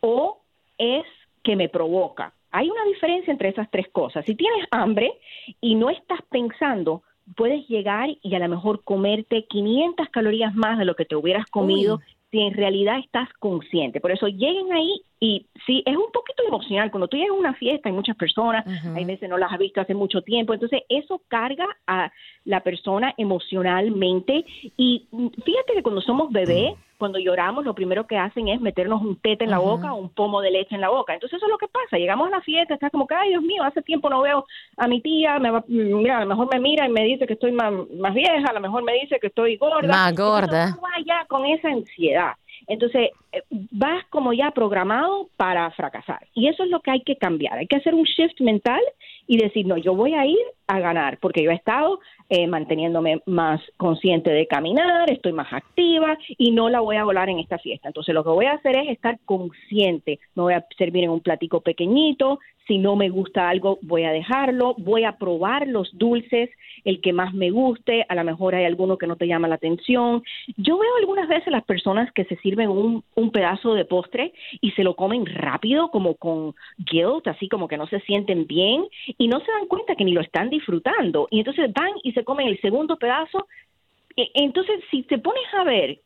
o 0.00 0.38
es 0.78 1.04
que 1.42 1.56
me 1.56 1.68
provoca? 1.68 2.34
Hay 2.50 2.68
una 2.68 2.84
diferencia 2.84 3.32
entre 3.32 3.48
esas 3.48 3.70
tres 3.70 3.88
cosas. 3.88 4.24
Si 4.26 4.34
tienes 4.34 4.66
hambre 4.70 5.12
y 5.60 5.74
no 5.74 5.90
estás 5.90 6.20
pensando, 6.30 7.02
puedes 7.36 7.66
llegar 7.68 8.10
y 8.22 8.34
a 8.34 8.38
lo 8.38 8.48
mejor 8.48 8.84
comerte 8.84 9.46
500 9.46 10.08
calorías 10.10 10.54
más 10.54 10.78
de 10.78 10.84
lo 10.84 10.94
que 10.94 11.04
te 11.04 11.16
hubieras 11.16 11.46
comido 11.46 11.96
Uy. 11.96 12.02
si 12.30 12.40
en 12.40 12.54
realidad 12.54 12.98
estás 12.98 13.28
consciente. 13.38 14.00
Por 14.00 14.12
eso 14.12 14.28
lleguen 14.28 14.72
ahí 14.72 15.02
y 15.22 15.46
sí, 15.66 15.84
es 15.86 15.96
un 15.96 16.10
poquito 16.12 16.42
emocional. 16.44 16.90
Cuando 16.90 17.06
tú 17.06 17.16
llegas 17.16 17.30
a 17.30 17.38
una 17.38 17.54
fiesta, 17.54 17.88
hay 17.88 17.94
muchas 17.94 18.16
personas, 18.16 18.66
hay 18.92 19.04
veces 19.04 19.30
no 19.30 19.38
las 19.38 19.52
has 19.52 19.58
visto 19.60 19.80
hace 19.80 19.94
mucho 19.94 20.20
tiempo, 20.22 20.52
entonces 20.52 20.82
eso 20.88 21.22
carga 21.28 21.64
a 21.86 22.10
la 22.44 22.58
persona 22.64 23.14
emocionalmente 23.16 24.44
y 24.76 25.06
mm, 25.12 25.28
fíjate 25.44 25.74
que 25.74 25.82
cuando 25.84 26.00
somos 26.00 26.32
bebés, 26.32 26.74
cuando 26.98 27.20
lloramos, 27.20 27.64
lo 27.64 27.72
primero 27.72 28.06
que 28.08 28.16
hacen 28.16 28.48
es 28.48 28.60
meternos 28.60 29.00
un 29.00 29.16
tete 29.16 29.44
en 29.44 29.50
la 29.50 29.58
boca 29.58 29.92
o 29.92 29.96
un 29.96 30.08
pomo 30.08 30.40
de 30.40 30.50
leche 30.50 30.74
en 30.74 30.80
la 30.80 30.88
boca. 30.88 31.14
Entonces 31.14 31.36
eso 31.36 31.46
es 31.46 31.50
lo 31.50 31.58
que 31.58 31.66
pasa. 31.66 31.98
Llegamos 31.98 32.28
a 32.28 32.30
la 32.30 32.40
fiesta, 32.42 32.74
estás 32.74 32.90
como 32.90 33.06
que, 33.06 33.14
ay 33.14 33.30
Dios 33.30 33.42
mío, 33.42 33.62
hace 33.62 33.82
tiempo 33.82 34.08
no 34.08 34.22
veo 34.22 34.44
a 34.76 34.88
mi 34.88 35.00
tía, 35.00 35.38
me 35.38 35.50
va, 35.50 35.64
mira, 35.68 36.18
a 36.18 36.20
lo 36.20 36.26
mejor 36.26 36.48
me 36.52 36.60
mira 36.60 36.86
y 36.86 36.92
me 36.92 37.04
dice 37.04 37.26
que 37.26 37.34
estoy 37.34 37.52
más, 37.52 37.72
más 37.96 38.14
vieja, 38.14 38.48
a 38.48 38.52
lo 38.52 38.60
mejor 38.60 38.82
me 38.82 38.94
dice 38.94 39.18
que 39.20 39.28
estoy 39.28 39.56
gorda. 39.56 39.86
Más 39.86 40.10
Entonces, 40.10 40.48
gorda. 40.48 40.74
tú 40.74 40.80
vas 40.80 41.04
ya 41.04 41.24
con 41.26 41.44
esa 41.44 41.68
ansiedad. 41.68 42.32
Entonces, 42.66 43.10
eh, 43.32 43.42
vas 43.70 44.04
como 44.10 44.32
ya 44.32 44.50
programado 44.50 45.28
para 45.36 45.70
fracasar. 45.72 46.26
Y 46.34 46.48
eso 46.48 46.64
es 46.64 46.70
lo 46.70 46.80
que 46.80 46.90
hay 46.90 47.00
que 47.00 47.16
cambiar. 47.16 47.58
Hay 47.58 47.66
que 47.66 47.76
hacer 47.76 47.94
un 47.94 48.04
shift 48.04 48.40
mental 48.40 48.80
y 49.26 49.38
decir, 49.38 49.66
no, 49.66 49.76
yo 49.76 49.94
voy 49.94 50.14
a 50.14 50.26
ir 50.26 50.38
a 50.66 50.80
ganar, 50.80 51.18
porque 51.18 51.42
yo 51.42 51.50
he 51.50 51.54
estado 51.54 52.00
eh, 52.28 52.46
manteniéndome 52.46 53.22
más 53.26 53.60
consciente 53.76 54.30
de 54.30 54.46
caminar, 54.46 55.10
estoy 55.10 55.32
más 55.32 55.52
activa 55.52 56.16
y 56.38 56.50
no 56.50 56.68
la 56.68 56.80
voy 56.80 56.96
a 56.96 57.04
volar 57.04 57.28
en 57.28 57.38
esta 57.38 57.58
fiesta. 57.58 57.88
Entonces, 57.88 58.14
lo 58.14 58.24
que 58.24 58.30
voy 58.30 58.46
a 58.46 58.52
hacer 58.52 58.76
es 58.76 58.88
estar 58.88 59.18
consciente. 59.24 60.18
Me 60.34 60.42
voy 60.42 60.54
a 60.54 60.64
servir 60.78 61.04
en 61.04 61.10
un 61.10 61.20
platico 61.20 61.60
pequeñito. 61.60 62.40
Si 62.66 62.78
no 62.78 62.96
me 62.96 63.08
gusta 63.08 63.48
algo, 63.48 63.78
voy 63.82 64.04
a 64.04 64.12
dejarlo. 64.12 64.74
Voy 64.78 65.04
a 65.04 65.18
probar 65.18 65.66
los 65.66 65.90
dulces, 65.98 66.50
el 66.84 67.00
que 67.00 67.12
más 67.12 67.34
me 67.34 67.50
guste. 67.50 68.04
A 68.08 68.14
lo 68.14 68.24
mejor 68.24 68.54
hay 68.54 68.64
alguno 68.64 68.98
que 68.98 69.06
no 69.06 69.16
te 69.16 69.26
llama 69.26 69.48
la 69.48 69.56
atención. 69.56 70.22
Yo 70.56 70.78
veo 70.78 70.96
algunas 71.00 71.28
veces 71.28 71.52
las 71.52 71.64
personas 71.64 72.12
que 72.12 72.24
se 72.24 72.36
sirven 72.36 72.68
un, 72.68 73.04
un 73.14 73.30
pedazo 73.30 73.74
de 73.74 73.84
postre 73.84 74.32
y 74.60 74.70
se 74.72 74.84
lo 74.84 74.94
comen 74.94 75.26
rápido, 75.26 75.90
como 75.90 76.14
con 76.14 76.54
guilt, 76.78 77.26
así 77.26 77.48
como 77.48 77.68
que 77.68 77.76
no 77.76 77.86
se 77.86 78.00
sienten 78.00 78.46
bien 78.46 78.84
y 79.18 79.28
no 79.28 79.40
se 79.40 79.50
dan 79.50 79.66
cuenta 79.66 79.96
que 79.96 80.04
ni 80.04 80.12
lo 80.12 80.20
están 80.20 80.50
disfrutando. 80.50 81.28
Y 81.30 81.38
entonces 81.38 81.72
van 81.72 81.92
y 82.02 82.12
se 82.12 82.24
comen 82.24 82.48
el 82.48 82.60
segundo 82.60 82.96
pedazo. 82.96 83.46
E- 84.16 84.30
Entonces, 84.34 84.80
si 84.90 85.02
te 85.02 85.18
pones 85.18 85.52
a 85.54 85.64
ver, 85.64 85.98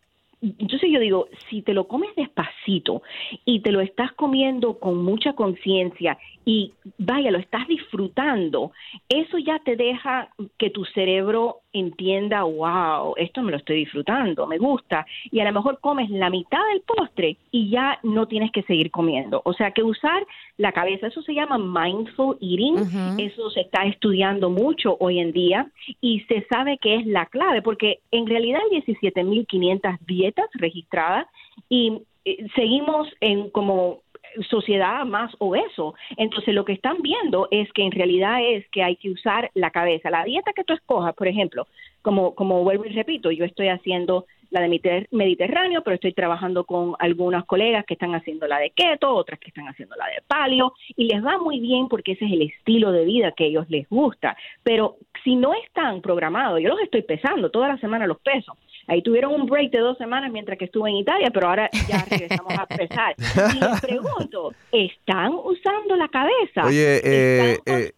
entonces 0.42 0.90
yo 0.90 1.00
digo, 1.00 1.28
si 1.48 1.62
te 1.62 1.72
lo 1.72 1.88
comes 1.88 2.10
despacito 2.14 3.02
y 3.44 3.60
te 3.60 3.72
lo 3.72 3.80
estás 3.80 4.12
comiendo 4.12 4.78
con 4.78 5.02
mucha 5.02 5.32
conciencia 5.32 6.18
y 6.44 6.72
vaya, 6.98 7.30
lo 7.30 7.38
estás 7.38 7.66
disfrutando, 7.68 8.72
eso 9.08 9.38
ya 9.38 9.58
te 9.60 9.76
deja 9.76 10.30
que 10.58 10.70
tu 10.70 10.84
cerebro 10.84 11.60
entienda, 11.78 12.42
wow, 12.42 13.14
esto 13.16 13.42
me 13.42 13.50
lo 13.50 13.58
estoy 13.58 13.76
disfrutando, 13.76 14.46
me 14.46 14.58
gusta, 14.58 15.06
y 15.30 15.40
a 15.40 15.44
lo 15.44 15.52
mejor 15.52 15.80
comes 15.80 16.10
la 16.10 16.30
mitad 16.30 16.60
del 16.72 16.82
postre 16.82 17.36
y 17.50 17.70
ya 17.70 17.98
no 18.02 18.26
tienes 18.26 18.50
que 18.52 18.62
seguir 18.62 18.90
comiendo. 18.90 19.42
O 19.44 19.52
sea 19.52 19.70
que 19.70 19.82
usar 19.82 20.26
la 20.56 20.72
cabeza, 20.72 21.08
eso 21.08 21.22
se 21.22 21.34
llama 21.34 21.58
mindful 21.58 22.36
eating, 22.40 23.18
eso 23.18 23.50
se 23.50 23.60
está 23.60 23.84
estudiando 23.84 24.50
mucho 24.50 24.96
hoy 25.00 25.18
en 25.18 25.32
día 25.32 25.70
y 26.00 26.20
se 26.20 26.46
sabe 26.50 26.78
que 26.78 26.96
es 26.96 27.06
la 27.06 27.26
clave, 27.26 27.62
porque 27.62 28.00
en 28.10 28.26
realidad 28.26 28.60
hay 28.70 28.80
17.500 28.80 29.98
dietas 30.06 30.46
registradas 30.54 31.26
y 31.68 32.02
eh, 32.24 32.46
seguimos 32.56 33.08
en 33.20 33.50
como 33.50 34.00
sociedad 34.48 35.04
más 35.04 35.32
obeso. 35.38 35.94
Entonces 36.16 36.54
lo 36.54 36.64
que 36.64 36.72
están 36.72 37.02
viendo 37.02 37.48
es 37.50 37.72
que 37.72 37.82
en 37.82 37.92
realidad 37.92 38.38
es 38.42 38.68
que 38.70 38.82
hay 38.82 38.96
que 38.96 39.10
usar 39.10 39.50
la 39.54 39.70
cabeza. 39.70 40.10
La 40.10 40.24
dieta 40.24 40.52
que 40.52 40.64
tú 40.64 40.72
escojas, 40.72 41.14
por 41.14 41.28
ejemplo, 41.28 41.66
como, 42.02 42.34
como 42.34 42.62
vuelvo 42.62 42.84
y 42.84 42.90
repito, 42.90 43.30
yo 43.30 43.44
estoy 43.44 43.68
haciendo 43.68 44.26
la 44.50 44.60
de 44.60 45.06
Mediterráneo, 45.10 45.82
pero 45.82 45.96
estoy 45.96 46.12
trabajando 46.12 46.64
con 46.64 46.94
algunas 46.98 47.44
colegas 47.44 47.84
que 47.84 47.94
están 47.94 48.14
haciendo 48.14 48.46
la 48.46 48.58
de 48.58 48.70
keto, 48.70 49.12
otras 49.12 49.40
que 49.40 49.48
están 49.48 49.66
haciendo 49.68 49.96
la 49.96 50.06
de 50.06 50.22
palio, 50.26 50.72
y 50.96 51.06
les 51.06 51.24
va 51.24 51.38
muy 51.38 51.60
bien 51.60 51.88
porque 51.88 52.12
ese 52.12 52.26
es 52.26 52.32
el 52.32 52.42
estilo 52.42 52.92
de 52.92 53.04
vida 53.04 53.32
que 53.32 53.44
a 53.44 53.46
ellos 53.48 53.66
les 53.68 53.88
gusta. 53.88 54.36
Pero 54.62 54.96
si 55.24 55.34
no 55.34 55.52
están 55.54 56.00
programados, 56.00 56.60
yo 56.60 56.68
los 56.68 56.80
estoy 56.80 57.02
pesando, 57.02 57.50
toda 57.50 57.68
la 57.68 57.78
semana 57.78 58.06
los 58.06 58.20
peso, 58.20 58.56
Ahí 58.88 59.02
tuvieron 59.02 59.34
un 59.34 59.46
break 59.46 59.72
de 59.72 59.80
dos 59.80 59.98
semanas 59.98 60.30
mientras 60.30 60.58
que 60.58 60.66
estuve 60.66 60.90
en 60.90 60.96
Italia, 60.96 61.30
pero 61.32 61.48
ahora 61.48 61.68
ya 61.88 62.04
regresamos 62.10 62.52
a 62.56 62.66
pesar. 62.66 63.14
Y 63.18 63.58
les 63.58 63.80
pregunto, 63.80 64.52
¿están 64.70 65.32
usando 65.32 65.96
la 65.96 66.08
cabeza? 66.08 66.64
Oye, 66.64 67.00
eh, 67.02 67.58
eh, 67.66 67.92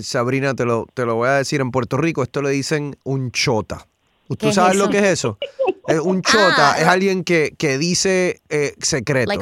Sabrina, 0.00 0.54
te 0.54 0.64
lo, 0.64 0.86
te 0.92 1.06
lo 1.06 1.14
voy 1.16 1.28
a 1.28 1.34
decir, 1.34 1.60
en 1.60 1.70
Puerto 1.70 1.96
Rico 1.96 2.22
esto 2.22 2.42
le 2.42 2.50
dicen 2.50 2.96
un 3.04 3.30
chota. 3.30 3.86
¿Tú 4.38 4.52
sabes 4.52 4.76
lo 4.76 4.88
que 4.88 4.98
es 4.98 5.04
eso? 5.04 5.38
un 6.02 6.22
chota 6.22 6.72
ah. 6.72 6.78
es 6.78 6.86
alguien 6.86 7.24
que, 7.24 7.54
que 7.58 7.78
dice 7.78 8.40
eh, 8.48 8.74
secretos. 8.80 9.36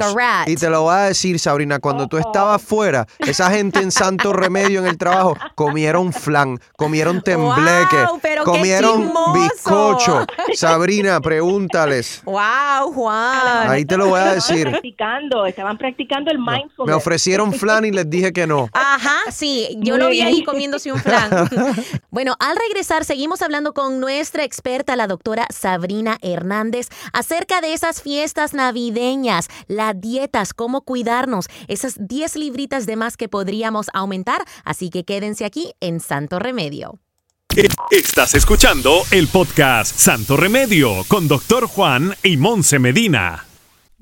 Y 0.47 0.57
te 0.57 0.71
lo 0.71 0.83
voy 0.83 0.95
a 0.95 1.01
decir, 1.03 1.39
Sabrina, 1.39 1.79
cuando 1.79 2.09
tú 2.09 2.19
estabas 2.19 2.61
fuera, 2.63 3.07
esa 3.19 3.51
gente 3.51 3.81
en 3.81 3.91
Santo 3.91 4.33
Remedio 4.33 4.81
en 4.81 4.87
el 4.87 4.99
trabajo 4.99 5.37
comieron 5.55 6.13
flan, 6.13 6.59
comieron 6.77 7.23
tembleque, 7.23 8.07
comieron 8.45 9.13
bizcocho. 9.33 10.27
Sabrina, 10.55 11.21
pregúntales. 11.21 12.23
Wow, 12.25 12.93
Juan. 12.93 13.71
Ahí 13.71 13.85
te 13.85 13.97
lo 13.97 14.09
voy 14.09 14.21
a 14.21 14.35
decir. 14.35 14.59
Estaban 14.59 14.73
practicando, 14.73 15.47
estaban 15.47 15.79
practicando 15.79 16.31
el 16.31 16.39
mindfulness. 16.39 16.87
Me 16.87 16.93
ofrecieron 16.93 17.53
flan 17.53 17.85
y 17.85 17.91
les 17.91 18.09
dije 18.09 18.33
que 18.33 18.47
no. 18.47 18.69
Ajá, 18.73 19.31
sí, 19.31 19.77
yo 19.81 19.97
lo 19.97 20.09
vi 20.09 20.23
ahí 20.23 20.43
comiéndose 20.45 20.93
un 20.93 20.99
flan. 20.99 21.31
bueno, 22.11 22.35
al 22.41 22.57
regresar 22.57 23.05
seguimos 23.05 23.43
hablando 23.43 23.73
con 23.73 24.01
nuestra 24.01 24.45
experta 24.45 24.97
la 24.97 25.07
doctora 25.07 25.47
Sabrina 25.51 26.19
Hernández, 26.33 26.89
acerca 27.13 27.61
de 27.61 27.75
esas 27.75 28.03
fiestas 28.03 28.55
navideñas, 28.55 29.49
las 29.69 30.01
dietas, 30.01 30.55
cómo 30.55 30.83
cuidarnos, 30.83 31.47
esas 31.69 31.95
10 31.99 32.37
libritas 32.37 32.87
de 32.87 32.97
más 32.97 33.17
que 33.17 33.29
podríamos 33.29 33.87
aumentar. 33.93 34.45
Así 34.65 34.91
que 34.91 35.05
quédense 35.05 35.45
aquí 35.45 35.73
en 35.81 36.01
Santo 36.01 36.39
Remedio. 36.39 36.99
Estás 37.91 38.35
escuchando 38.35 39.03
el 39.11 39.29
podcast 39.29 39.95
Santo 39.95 40.39
Remedio 40.39 41.05
con 41.07 41.29
doctor 41.29 41.67
Juan 41.67 42.15
y 42.23 42.39
Monse 42.39 42.79
Medina 42.79 43.52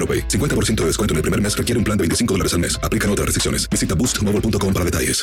AroPay. 0.00 0.28
50% 0.28 0.76
de 0.76 0.86
descuento 0.86 1.12
en 1.12 1.16
el 1.16 1.22
primer 1.22 1.40
mes 1.42 1.54
requiere 1.56 1.78
un 1.78 1.84
plan 1.84 1.98
de 1.98 2.02
25 2.02 2.34
dólares 2.34 2.54
al 2.54 2.60
mes. 2.60 2.80
Aplican 2.82 3.10
otras 3.10 3.26
restricciones. 3.26 3.68
Visita 3.68 3.94
boostmobile.com 3.94 4.72
para 4.72 4.84
detalles. 4.86 5.22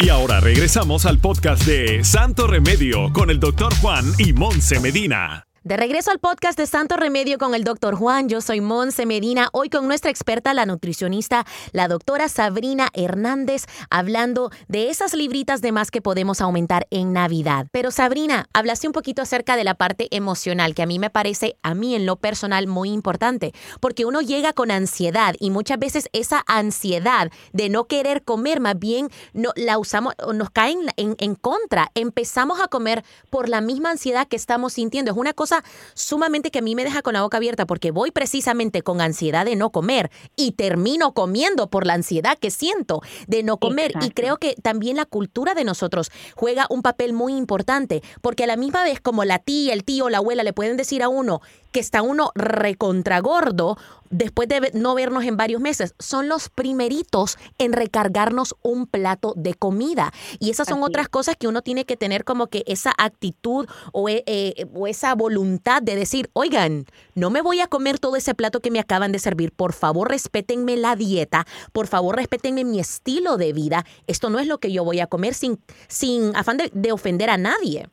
Y 0.00 0.08
ahora 0.08 0.40
regresamos 0.40 1.06
al 1.06 1.18
podcast 1.18 1.64
de 1.64 2.04
Santo 2.04 2.46
Remedio 2.46 3.12
con 3.12 3.30
el 3.30 3.40
doctor 3.40 3.74
Juan 3.76 4.04
y 4.18 4.32
Monse 4.32 4.80
Medina. 4.80 5.44
De 5.64 5.76
regreso 5.76 6.10
al 6.10 6.18
podcast 6.18 6.58
de 6.58 6.66
Santo 6.66 6.96
Remedio 6.96 7.38
con 7.38 7.54
el 7.54 7.62
doctor 7.62 7.94
Juan, 7.94 8.28
yo 8.28 8.40
soy 8.40 8.60
Monse 8.60 9.06
Medina, 9.06 9.48
hoy 9.52 9.70
con 9.70 9.86
nuestra 9.86 10.10
experta, 10.10 10.54
la 10.54 10.66
nutricionista, 10.66 11.46
la 11.70 11.86
doctora 11.86 12.28
Sabrina 12.28 12.88
Hernández, 12.94 13.66
hablando 13.88 14.50
de 14.66 14.90
esas 14.90 15.14
libritas 15.14 15.60
de 15.60 15.70
más 15.70 15.92
que 15.92 16.02
podemos 16.02 16.40
aumentar 16.40 16.88
en 16.90 17.12
Navidad. 17.12 17.68
Pero 17.70 17.92
Sabrina, 17.92 18.48
hablaste 18.52 18.88
un 18.88 18.92
poquito 18.92 19.22
acerca 19.22 19.54
de 19.54 19.62
la 19.62 19.76
parte 19.76 20.08
emocional, 20.10 20.74
que 20.74 20.82
a 20.82 20.86
mí 20.86 20.98
me 20.98 21.10
parece, 21.10 21.56
a 21.62 21.74
mí 21.74 21.94
en 21.94 22.06
lo 22.06 22.16
personal, 22.16 22.66
muy 22.66 22.90
importante, 22.90 23.52
porque 23.78 24.04
uno 24.04 24.20
llega 24.20 24.52
con 24.52 24.72
ansiedad 24.72 25.36
y 25.38 25.50
muchas 25.50 25.78
veces 25.78 26.08
esa 26.12 26.42
ansiedad 26.48 27.30
de 27.52 27.68
no 27.68 27.84
querer 27.84 28.24
comer, 28.24 28.58
más 28.58 28.80
bien 28.80 29.10
no, 29.32 29.52
la 29.54 29.78
usamos, 29.78 30.14
nos 30.34 30.50
cae 30.50 30.72
en, 30.96 31.14
en 31.16 31.34
contra, 31.36 31.92
empezamos 31.94 32.60
a 32.60 32.66
comer 32.66 33.04
por 33.30 33.48
la 33.48 33.60
misma 33.60 33.92
ansiedad 33.92 34.26
que 34.26 34.34
estamos 34.34 34.72
sintiendo. 34.72 35.12
Es 35.12 35.16
una 35.16 35.32
cosa 35.32 35.51
sumamente 35.94 36.50
que 36.50 36.60
a 36.60 36.62
mí 36.62 36.74
me 36.74 36.84
deja 36.84 37.02
con 37.02 37.14
la 37.14 37.22
boca 37.22 37.36
abierta 37.36 37.66
porque 37.66 37.90
voy 37.90 38.10
precisamente 38.10 38.82
con 38.82 39.00
ansiedad 39.00 39.44
de 39.44 39.56
no 39.56 39.70
comer 39.70 40.10
y 40.36 40.52
termino 40.52 41.12
comiendo 41.12 41.68
por 41.68 41.86
la 41.86 41.94
ansiedad 41.94 42.38
que 42.38 42.50
siento 42.50 43.02
de 43.26 43.42
no 43.42 43.58
comer. 43.58 43.92
Y 44.00 44.10
creo 44.10 44.38
que 44.38 44.54
también 44.62 44.96
la 44.96 45.06
cultura 45.06 45.54
de 45.54 45.64
nosotros 45.64 46.10
juega 46.34 46.66
un 46.70 46.82
papel 46.82 47.12
muy 47.12 47.36
importante 47.36 48.02
porque 48.20 48.44
a 48.44 48.46
la 48.46 48.56
misma 48.56 48.84
vez 48.84 49.00
como 49.00 49.24
la 49.24 49.38
tía, 49.38 49.72
el 49.72 49.84
tío, 49.84 50.08
la 50.08 50.18
abuela 50.18 50.42
le 50.42 50.52
pueden 50.52 50.76
decir 50.76 51.02
a 51.02 51.08
uno, 51.08 51.40
que 51.72 51.80
está 51.80 52.02
uno 52.02 52.30
recontragordo 52.34 53.76
después 54.12 54.46
de 54.48 54.70
no 54.74 54.94
vernos 54.94 55.24
en 55.24 55.36
varios 55.36 55.60
meses, 55.60 55.94
son 55.98 56.28
los 56.28 56.48
primeritos 56.50 57.38
en 57.58 57.72
recargarnos 57.72 58.54
un 58.62 58.86
plato 58.86 59.32
de 59.36 59.54
comida. 59.54 60.12
Y 60.38 60.50
esas 60.50 60.68
son 60.68 60.82
otras 60.82 61.08
cosas 61.08 61.36
que 61.36 61.48
uno 61.48 61.62
tiene 61.62 61.84
que 61.84 61.96
tener 61.96 62.24
como 62.24 62.46
que 62.46 62.62
esa 62.66 62.92
actitud 62.98 63.66
o, 63.92 64.08
eh, 64.08 64.22
eh, 64.26 64.66
o, 64.74 64.86
esa 64.86 65.14
voluntad 65.14 65.82
de 65.82 65.96
decir, 65.96 66.30
oigan, 66.34 66.86
no 67.14 67.30
me 67.30 67.40
voy 67.40 67.60
a 67.60 67.66
comer 67.66 67.98
todo 67.98 68.16
ese 68.16 68.34
plato 68.34 68.60
que 68.60 68.70
me 68.70 68.78
acaban 68.78 69.12
de 69.12 69.18
servir, 69.18 69.50
por 69.50 69.72
favor 69.72 70.10
respétenme 70.10 70.76
la 70.76 70.94
dieta, 70.94 71.46
por 71.72 71.86
favor 71.86 72.16
respétenme 72.16 72.64
mi 72.64 72.78
estilo 72.78 73.38
de 73.38 73.52
vida, 73.54 73.86
esto 74.06 74.28
no 74.28 74.38
es 74.38 74.46
lo 74.46 74.58
que 74.58 74.72
yo 74.72 74.84
voy 74.84 75.00
a 75.00 75.06
comer 75.06 75.32
sin, 75.32 75.58
sin 75.88 76.36
afán 76.36 76.58
de, 76.58 76.70
de 76.74 76.92
ofender 76.92 77.30
a 77.30 77.38
nadie. 77.38 77.88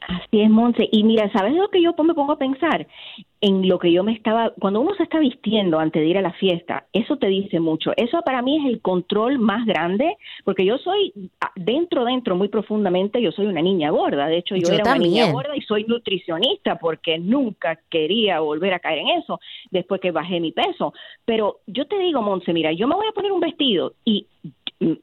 Así 0.00 0.40
es, 0.40 0.50
Monse. 0.50 0.88
Y 0.90 1.04
mira, 1.04 1.30
¿sabes 1.32 1.54
lo 1.54 1.68
que 1.68 1.82
yo 1.82 1.94
me 2.02 2.14
pongo 2.14 2.32
a 2.32 2.38
pensar? 2.38 2.86
En 3.42 3.68
lo 3.68 3.78
que 3.78 3.92
yo 3.92 4.02
me 4.02 4.12
estaba, 4.12 4.52
cuando 4.58 4.80
uno 4.80 4.94
se 4.94 5.02
está 5.02 5.18
vistiendo 5.18 5.78
antes 5.78 6.02
de 6.02 6.08
ir 6.08 6.18
a 6.18 6.22
la 6.22 6.32
fiesta, 6.32 6.84
eso 6.92 7.16
te 7.16 7.28
dice 7.28 7.60
mucho. 7.60 7.92
Eso 7.96 8.20
para 8.22 8.42
mí 8.42 8.58
es 8.58 8.66
el 8.66 8.80
control 8.80 9.38
más 9.38 9.64
grande, 9.66 10.16
porque 10.44 10.64
yo 10.64 10.78
soy, 10.78 11.12
dentro, 11.54 12.04
dentro, 12.04 12.36
muy 12.36 12.48
profundamente, 12.48 13.22
yo 13.22 13.32
soy 13.32 13.46
una 13.46 13.62
niña 13.62 13.90
gorda. 13.90 14.26
De 14.26 14.38
hecho, 14.38 14.56
yo, 14.56 14.72
era 14.72 14.84
una 14.84 14.98
niña 14.98 15.32
gorda 15.32 15.56
y 15.56 15.62
soy 15.62 15.84
nutricionista 15.84 16.78
porque 16.78 17.18
nunca 17.18 17.78
quería 17.88 18.40
volver 18.40 18.74
a 18.74 18.78
caer 18.78 18.98
en 18.98 19.08
eso 19.20 19.40
después 19.70 20.00
que 20.00 20.10
bajé 20.10 20.40
mi 20.40 20.52
peso. 20.52 20.92
Pero 21.24 21.60
yo 21.66 21.86
te 21.86 21.98
digo, 21.98 22.20
Monse, 22.22 22.52
mira, 22.52 22.72
yo 22.72 22.88
me 22.88 22.94
voy 22.94 23.06
a 23.08 23.12
poner 23.12 23.32
un 23.32 23.40
vestido 23.40 23.94
y 24.04 24.26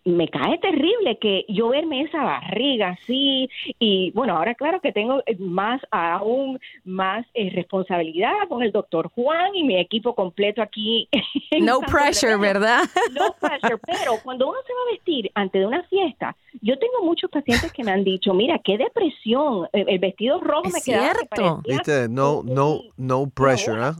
me 0.05 0.27
cae 0.29 0.57
terrible 0.57 1.19
que 1.19 1.45
yo 1.47 1.69
verme 1.69 2.01
esa 2.01 2.23
barriga 2.23 2.97
así 3.01 3.47
y 3.77 4.11
bueno, 4.11 4.35
ahora 4.35 4.55
claro 4.55 4.81
que 4.81 4.91
tengo 4.91 5.21
más 5.37 5.79
aún 5.91 6.59
más 6.83 7.25
eh, 7.35 7.51
responsabilidad 7.53 8.31
con 8.49 8.63
el 8.63 8.71
doctor 8.71 9.11
Juan 9.13 9.55
y 9.55 9.63
mi 9.63 9.79
equipo 9.79 10.15
completo 10.15 10.61
aquí. 10.61 11.07
No 11.61 11.79
pressure, 11.79 12.37
¿verdad? 12.37 12.81
No 13.13 13.33
pressure, 13.39 13.77
pero 13.77 14.17
cuando 14.23 14.49
uno 14.49 14.57
se 14.65 14.73
va 14.73 14.79
a 14.87 14.91
vestir 14.91 15.31
antes 15.33 15.61
de 15.61 15.65
una 15.65 15.83
fiesta, 15.83 16.35
yo 16.61 16.77
tengo 16.77 17.03
muchos 17.03 17.29
pacientes 17.31 17.71
que 17.71 17.83
me 17.83 17.91
han 17.91 18.03
dicho, 18.03 18.33
mira, 18.33 18.59
qué 18.63 18.77
depresión, 18.77 19.67
el, 19.73 19.99
vestido 19.99 20.39
rojo 20.39 20.69
me 20.69 20.81
queda 20.81 21.13
cierto. 21.13 21.61
Viste, 21.67 22.09
no, 22.09 22.43
no, 22.43 22.81
no 22.97 23.29
pressure, 23.29 23.89
¿eh? 23.89 23.91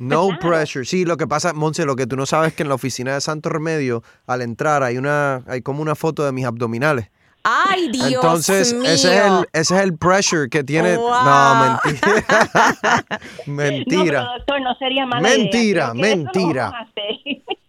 No 0.00 0.28
pressure. 0.40 0.84
Sí, 0.84 1.04
lo 1.04 1.16
que 1.16 1.26
pasa, 1.26 1.52
Monse, 1.52 1.84
lo 1.84 1.96
que 1.96 2.06
tú 2.06 2.16
no 2.16 2.26
sabes 2.26 2.48
es 2.48 2.54
que 2.54 2.62
en 2.62 2.68
la 2.68 2.74
oficina 2.74 3.14
de 3.14 3.20
Santo 3.20 3.48
Remedio, 3.48 4.02
al 4.26 4.42
entrar, 4.42 4.82
hay 4.82 4.98
una, 4.98 5.42
hay 5.46 5.62
como 5.62 5.82
una 5.82 5.94
foto 5.94 6.24
de 6.24 6.32
mis 6.32 6.44
abdominales. 6.44 7.10
Ay, 7.46 7.90
Dios 7.90 8.14
Entonces, 8.14 8.72
mío. 8.72 8.84
ese 8.90 9.18
es 9.18 9.22
el, 9.26 9.48
ese 9.52 9.76
es 9.76 9.80
el 9.82 9.98
pressure 9.98 10.48
que 10.48 10.64
tiene. 10.64 10.94
No, 10.94 11.76
mentira. 11.82 13.04
mentira. 13.46 14.22
No, 14.24 14.32
doctor, 14.38 14.60
no 14.62 14.74
sería 14.76 15.04
mala 15.04 15.20
mentira, 15.28 15.92
idea. 15.92 15.94
mentira. 15.94 16.88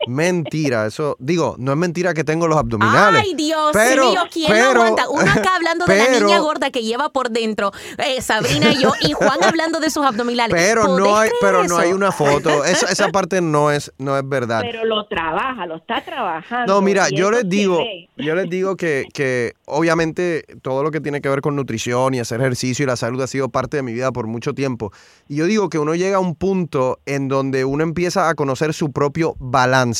Mentira, 0.08 0.86
eso, 0.86 1.16
digo, 1.20 1.56
no 1.58 1.72
es 1.72 1.78
mentira 1.78 2.14
que 2.14 2.24
tengo 2.24 2.48
los 2.48 2.58
abdominales. 2.58 3.24
Ay, 3.24 3.34
Dios 3.36 3.72
pero, 3.74 4.10
mío, 4.10 4.22
¿quién 4.32 4.52
pero, 4.52 4.82
aguanta? 4.82 5.10
Uno 5.10 5.32
acá 5.32 5.56
hablando 5.56 5.86
de 5.86 5.98
la 5.98 6.20
niña 6.20 6.40
gorda 6.40 6.72
que 6.72 6.84
lleva 6.84 7.10
por 7.10 7.30
dentro, 7.30 7.72
eh, 7.98 8.22
Sabrina 8.22 8.72
y 8.72 8.82
yo, 8.82 8.92
y 9.02 9.14
Juan 9.14 9.44
hablando 9.44 9.80
de 9.80 9.90
sus 9.90 10.06
abdominales. 10.06 10.56
Pero 10.56 10.98
no 10.98 11.06
¿Podés 11.06 11.32
hay, 11.32 11.38
pero 11.42 11.64
no 11.68 11.78
hay 11.78 11.94
una 11.94 12.12
foto. 12.12 12.64
Esa, 12.66 12.92
esa 12.92 13.10
parte 13.10 13.42
no 13.42 13.72
es, 13.72 13.92
no 13.98 14.18
es 14.18 14.28
verdad. 14.28 14.62
Pero 14.62 14.86
lo 14.86 15.06
trabaja, 15.08 15.66
lo 15.66 15.78
está 15.78 16.04
trabajando. 16.04 16.74
No, 16.74 16.82
mira, 16.82 17.10
yo 17.10 17.32
les 17.32 17.48
digo, 17.48 17.84
yo 18.18 18.36
les 18.36 18.50
digo 18.50 18.76
que, 18.76 19.06
que 19.14 19.54
obviamente 19.66 20.46
todo 20.62 20.84
lo 20.84 20.92
que 20.92 21.02
tiene 21.02 21.22
que 21.22 21.30
ver 21.30 21.42
con 21.42 21.56
nutrición 21.56 22.14
y 22.14 22.20
hacer 22.20 22.42
ejercicio 22.42 22.84
y 22.84 22.88
la 22.88 22.96
salud 22.96 23.22
ha 23.22 23.28
sido 23.28 23.50
parte 23.50 23.78
de 23.78 23.84
mi 23.84 23.94
vida 23.94 24.12
por 24.12 24.28
mucho 24.28 24.54
tiempo. 24.54 24.92
Y 25.28 25.38
yo 25.38 25.46
digo 25.46 25.70
que 25.70 25.80
uno 25.80 25.96
llega 25.96 26.18
a 26.18 26.20
un 26.20 26.36
punto 26.36 27.00
en 27.06 27.28
donde 27.28 27.66
uno 27.66 27.84
empieza 27.84 28.30
a 28.30 28.36
conocer 28.36 28.74
su 28.74 28.92
propio 28.92 29.36
balance. 29.40 29.95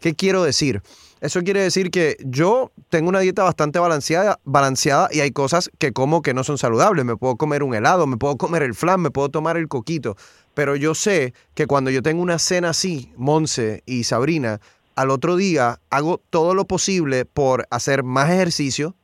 ¿Qué 0.00 0.14
quiero 0.14 0.42
decir? 0.42 0.82
Eso 1.20 1.42
quiere 1.42 1.60
decir 1.60 1.90
que 1.90 2.16
yo 2.20 2.70
tengo 2.90 3.08
una 3.08 3.20
dieta 3.20 3.42
bastante 3.42 3.80
balanceada, 3.80 4.38
balanceada 4.44 5.08
y 5.10 5.20
hay 5.20 5.32
cosas 5.32 5.68
que 5.78 5.92
como 5.92 6.22
que 6.22 6.32
no 6.32 6.44
son 6.44 6.58
saludables. 6.58 7.04
Me 7.04 7.16
puedo 7.16 7.36
comer 7.36 7.64
un 7.64 7.74
helado, 7.74 8.06
me 8.06 8.16
puedo 8.16 8.36
comer 8.36 8.62
el 8.62 8.74
flan, 8.74 9.00
me 9.00 9.10
puedo 9.10 9.28
tomar 9.28 9.56
el 9.56 9.66
coquito. 9.66 10.16
Pero 10.54 10.76
yo 10.76 10.94
sé 10.94 11.34
que 11.54 11.66
cuando 11.66 11.90
yo 11.90 12.02
tengo 12.02 12.22
una 12.22 12.38
cena 12.38 12.70
así, 12.70 13.12
Monse 13.16 13.82
y 13.84 14.04
Sabrina, 14.04 14.60
al 14.94 15.10
otro 15.10 15.36
día 15.36 15.80
hago 15.90 16.20
todo 16.30 16.54
lo 16.54 16.66
posible 16.66 17.24
por 17.24 17.66
hacer 17.70 18.04
más 18.04 18.30
ejercicio 18.30 18.94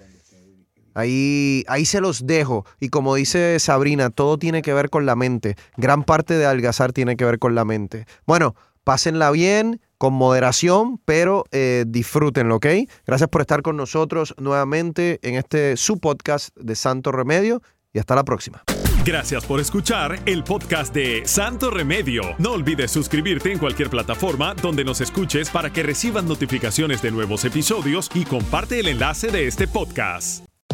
Ahí, 0.94 1.64
ahí 1.68 1.84
se 1.84 2.00
los 2.00 2.26
dejo. 2.26 2.64
Y 2.80 2.88
como 2.88 3.14
dice 3.14 3.58
Sabrina, 3.60 4.10
todo 4.10 4.38
tiene 4.38 4.62
que 4.62 4.74
ver 4.74 4.90
con 4.90 5.06
la 5.06 5.16
mente. 5.16 5.56
Gran 5.76 6.04
parte 6.04 6.34
de 6.34 6.46
adelgazar 6.46 6.92
tiene 6.92 7.16
que 7.16 7.24
ver 7.24 7.38
con 7.38 7.54
la 7.54 7.64
mente. 7.64 8.06
Bueno, 8.26 8.54
pásenla 8.84 9.30
bien, 9.30 9.80
con 9.98 10.14
moderación, 10.14 10.98
pero 11.04 11.44
eh, 11.52 11.84
disfrútenlo, 11.86 12.56
¿ok? 12.56 12.66
Gracias 13.06 13.28
por 13.28 13.42
estar 13.42 13.62
con 13.62 13.76
nosotros 13.76 14.34
nuevamente 14.38 15.18
en 15.22 15.34
este 15.34 15.76
su 15.76 15.98
podcast 16.00 16.56
de 16.56 16.74
Santo 16.74 17.12
Remedio 17.12 17.62
y 17.92 17.98
hasta 17.98 18.14
la 18.14 18.24
próxima. 18.24 18.62
Gracias 19.04 19.46
por 19.46 19.60
escuchar 19.60 20.20
el 20.26 20.44
podcast 20.44 20.94
de 20.94 21.22
Santo 21.24 21.70
Remedio. 21.70 22.22
No 22.38 22.52
olvides 22.52 22.90
suscribirte 22.90 23.50
en 23.52 23.58
cualquier 23.58 23.88
plataforma 23.88 24.54
donde 24.54 24.84
nos 24.84 25.00
escuches 25.00 25.50
para 25.50 25.72
que 25.72 25.82
recibas 25.82 26.24
notificaciones 26.24 27.00
de 27.00 27.10
nuevos 27.10 27.44
episodios 27.44 28.10
y 28.14 28.24
comparte 28.24 28.80
el 28.80 28.88
enlace 28.88 29.30
de 29.30 29.46
este 29.46 29.66
podcast. 29.66 30.49